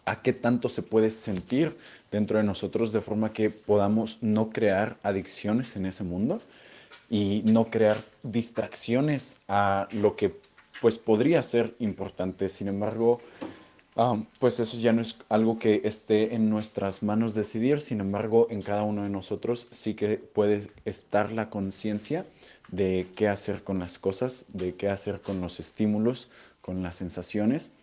a 0.06 0.22
qué 0.22 0.34
tanto 0.34 0.70
se 0.70 0.82
puede 0.82 1.12
sentir 1.12 1.78
dentro 2.12 2.38
de 2.38 2.44
nosotros 2.44 2.92
de 2.92 3.02
forma 3.02 3.32
que 3.32 3.50
podamos 3.50 4.18
no 4.22 4.50
crear 4.50 4.98
adicciones 5.04 5.76
en 5.76 5.86
ese 5.86 6.04
mundo 6.04 6.42
y 7.10 7.42
no 7.46 7.66
crear 7.66 7.98
distracciones 8.24 9.38
a 9.48 9.88
lo 9.92 10.16
que 10.16 10.36
pues 10.82 10.98
podría 10.98 11.44
ser 11.44 11.76
importante. 11.80 12.50
Sin 12.50 12.68
embargo, 12.68 13.22
Ah, 14.04 14.18
pues 14.40 14.60
eso 14.60 14.80
ya 14.80 14.94
no 14.94 15.04
es 15.04 15.16
algo 15.30 15.60
que 15.60 15.82
esté 15.84 16.34
en 16.34 16.50
nuestras 16.50 17.04
manos 17.04 17.36
decidir, 17.36 17.82
sin 17.82 18.00
embargo, 18.00 18.48
en 18.50 18.64
cada 18.64 18.82
uno 18.82 19.04
de 19.04 19.12
nosotros 19.12 19.68
sí 19.70 19.94
que 19.94 20.18
puede 20.18 20.72
estar 20.86 21.32
la 21.32 21.52
conciencia 21.52 22.26
de 22.72 23.06
qué 23.16 23.28
hacer 23.28 23.64
con 23.64 23.78
las 23.78 24.00
cosas, 24.00 24.46
de 24.48 24.74
qué 24.74 24.90
hacer 24.90 25.22
con 25.22 25.40
los 25.40 25.60
estímulos, 25.60 26.30
con 26.62 26.82
las 26.82 26.96
sensaciones 26.96 27.74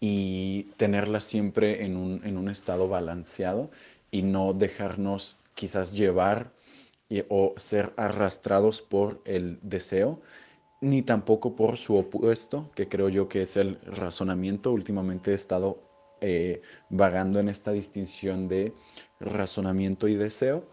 y 0.00 0.62
tenerlas 0.78 1.24
siempre 1.24 1.84
en 1.84 1.98
un, 1.98 2.22
en 2.24 2.38
un 2.38 2.48
estado 2.48 2.88
balanceado 2.88 3.70
y 4.10 4.22
no 4.22 4.54
dejarnos 4.54 5.36
quizás 5.54 5.92
llevar 5.92 6.52
o 7.28 7.52
ser 7.58 7.92
arrastrados 7.98 8.80
por 8.80 9.20
el 9.26 9.58
deseo 9.60 10.22
ni 10.80 11.02
tampoco 11.02 11.56
por 11.56 11.76
su 11.76 11.96
opuesto, 11.96 12.70
que 12.74 12.88
creo 12.88 13.08
yo 13.08 13.28
que 13.28 13.42
es 13.42 13.56
el 13.56 13.80
razonamiento. 13.82 14.72
Últimamente 14.72 15.32
he 15.32 15.34
estado 15.34 15.78
eh, 16.20 16.62
vagando 16.90 17.40
en 17.40 17.48
esta 17.48 17.72
distinción 17.72 18.48
de 18.48 18.72
razonamiento 19.20 20.08
y 20.08 20.14
deseo. 20.14 20.64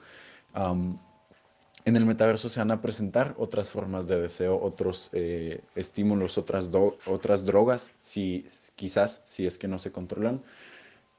En 1.85 1.95
el 1.95 2.05
metaverso 2.05 2.49
se 2.49 2.59
van 2.59 2.71
a 2.71 2.81
presentar 2.81 3.35
otras 3.37 3.69
formas 3.69 4.07
de 4.07 4.19
deseo, 4.19 4.59
otros 4.59 5.09
eh, 5.13 5.61
estímulos, 5.75 6.39
otras, 6.39 6.69
otras 7.05 7.45
drogas, 7.45 7.91
si, 7.99 8.47
quizás 8.75 9.21
si 9.23 9.45
es 9.45 9.59
que 9.59 9.67
no 9.67 9.77
se 9.77 9.91
controlan. 9.91 10.41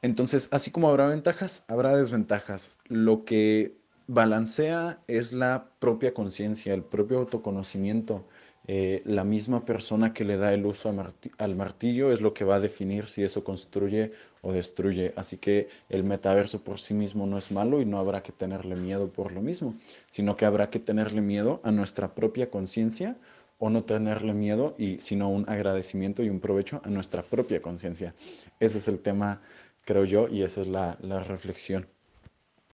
Entonces, 0.03 0.49
así 0.51 0.72
como 0.72 0.88
habrá 0.88 1.07
ventajas, 1.07 1.64
habrá 1.68 1.96
desventajas. 1.96 2.79
Lo 2.88 3.25
que 3.25 3.77
balancea 4.09 5.01
es 5.07 5.33
la 5.33 5.70
propia 5.79 6.12
conciencia, 6.12 6.75
el 6.75 6.83
propio 6.83 7.18
autoconocimiento. 7.18 8.27
Eh, 8.68 9.02
la 9.05 9.24
misma 9.24 9.64
persona 9.64 10.12
que 10.12 10.24
le 10.24 10.37
da 10.37 10.52
el 10.52 10.66
uso 10.66 10.92
al 11.38 11.55
martillo 11.55 12.12
es 12.12 12.20
lo 12.20 12.35
que 12.35 12.44
va 12.44 12.57
a 12.57 12.61
definir 12.61 13.07
si 13.07 13.22
eso 13.22 13.44
construye 13.44 14.12
o 14.42 14.52
destruye. 14.52 15.12
Así 15.16 15.38
que 15.38 15.68
el 15.88 16.02
metaverso 16.02 16.62
por 16.62 16.81
sí 16.81 16.94
mismo 16.94 17.26
no 17.26 17.38
es 17.38 17.52
malo 17.52 17.81
y 17.81 17.85
no 17.85 17.98
habrá 17.98 18.22
que 18.22 18.33
tenerle 18.33 18.76
miedo 18.76 19.09
por 19.09 19.33
lo 19.33 19.40
mismo, 19.40 19.74
sino 20.11 20.37
que 20.37 20.46
habrá 20.46 20.70
que 20.70 20.81
tenerle 20.81 21.20
miedo 21.20 21.61
a 21.62 21.70
nuestra 21.70 22.14
propia 22.14 22.50
conciencia 22.50 23.16
o 23.59 23.70
no 23.70 23.85
tenerle 23.85 24.35
miedo 24.35 24.74
y 24.79 24.98
sino 24.98 25.31
un 25.31 25.48
agradecimiento 25.48 26.22
y 26.22 26.29
un 26.29 26.40
provecho 26.40 26.81
a 26.85 26.90
nuestra 26.90 27.22
propia 27.22 27.62
conciencia. 27.62 28.14
Ese 28.61 28.79
es 28.79 28.88
el 28.88 28.98
tema 28.98 29.40
creo 29.85 30.05
yo, 30.05 30.29
y 30.29 30.42
esa 30.42 30.61
es 30.61 30.66
la 30.66 30.96
reflexión. 31.22 31.87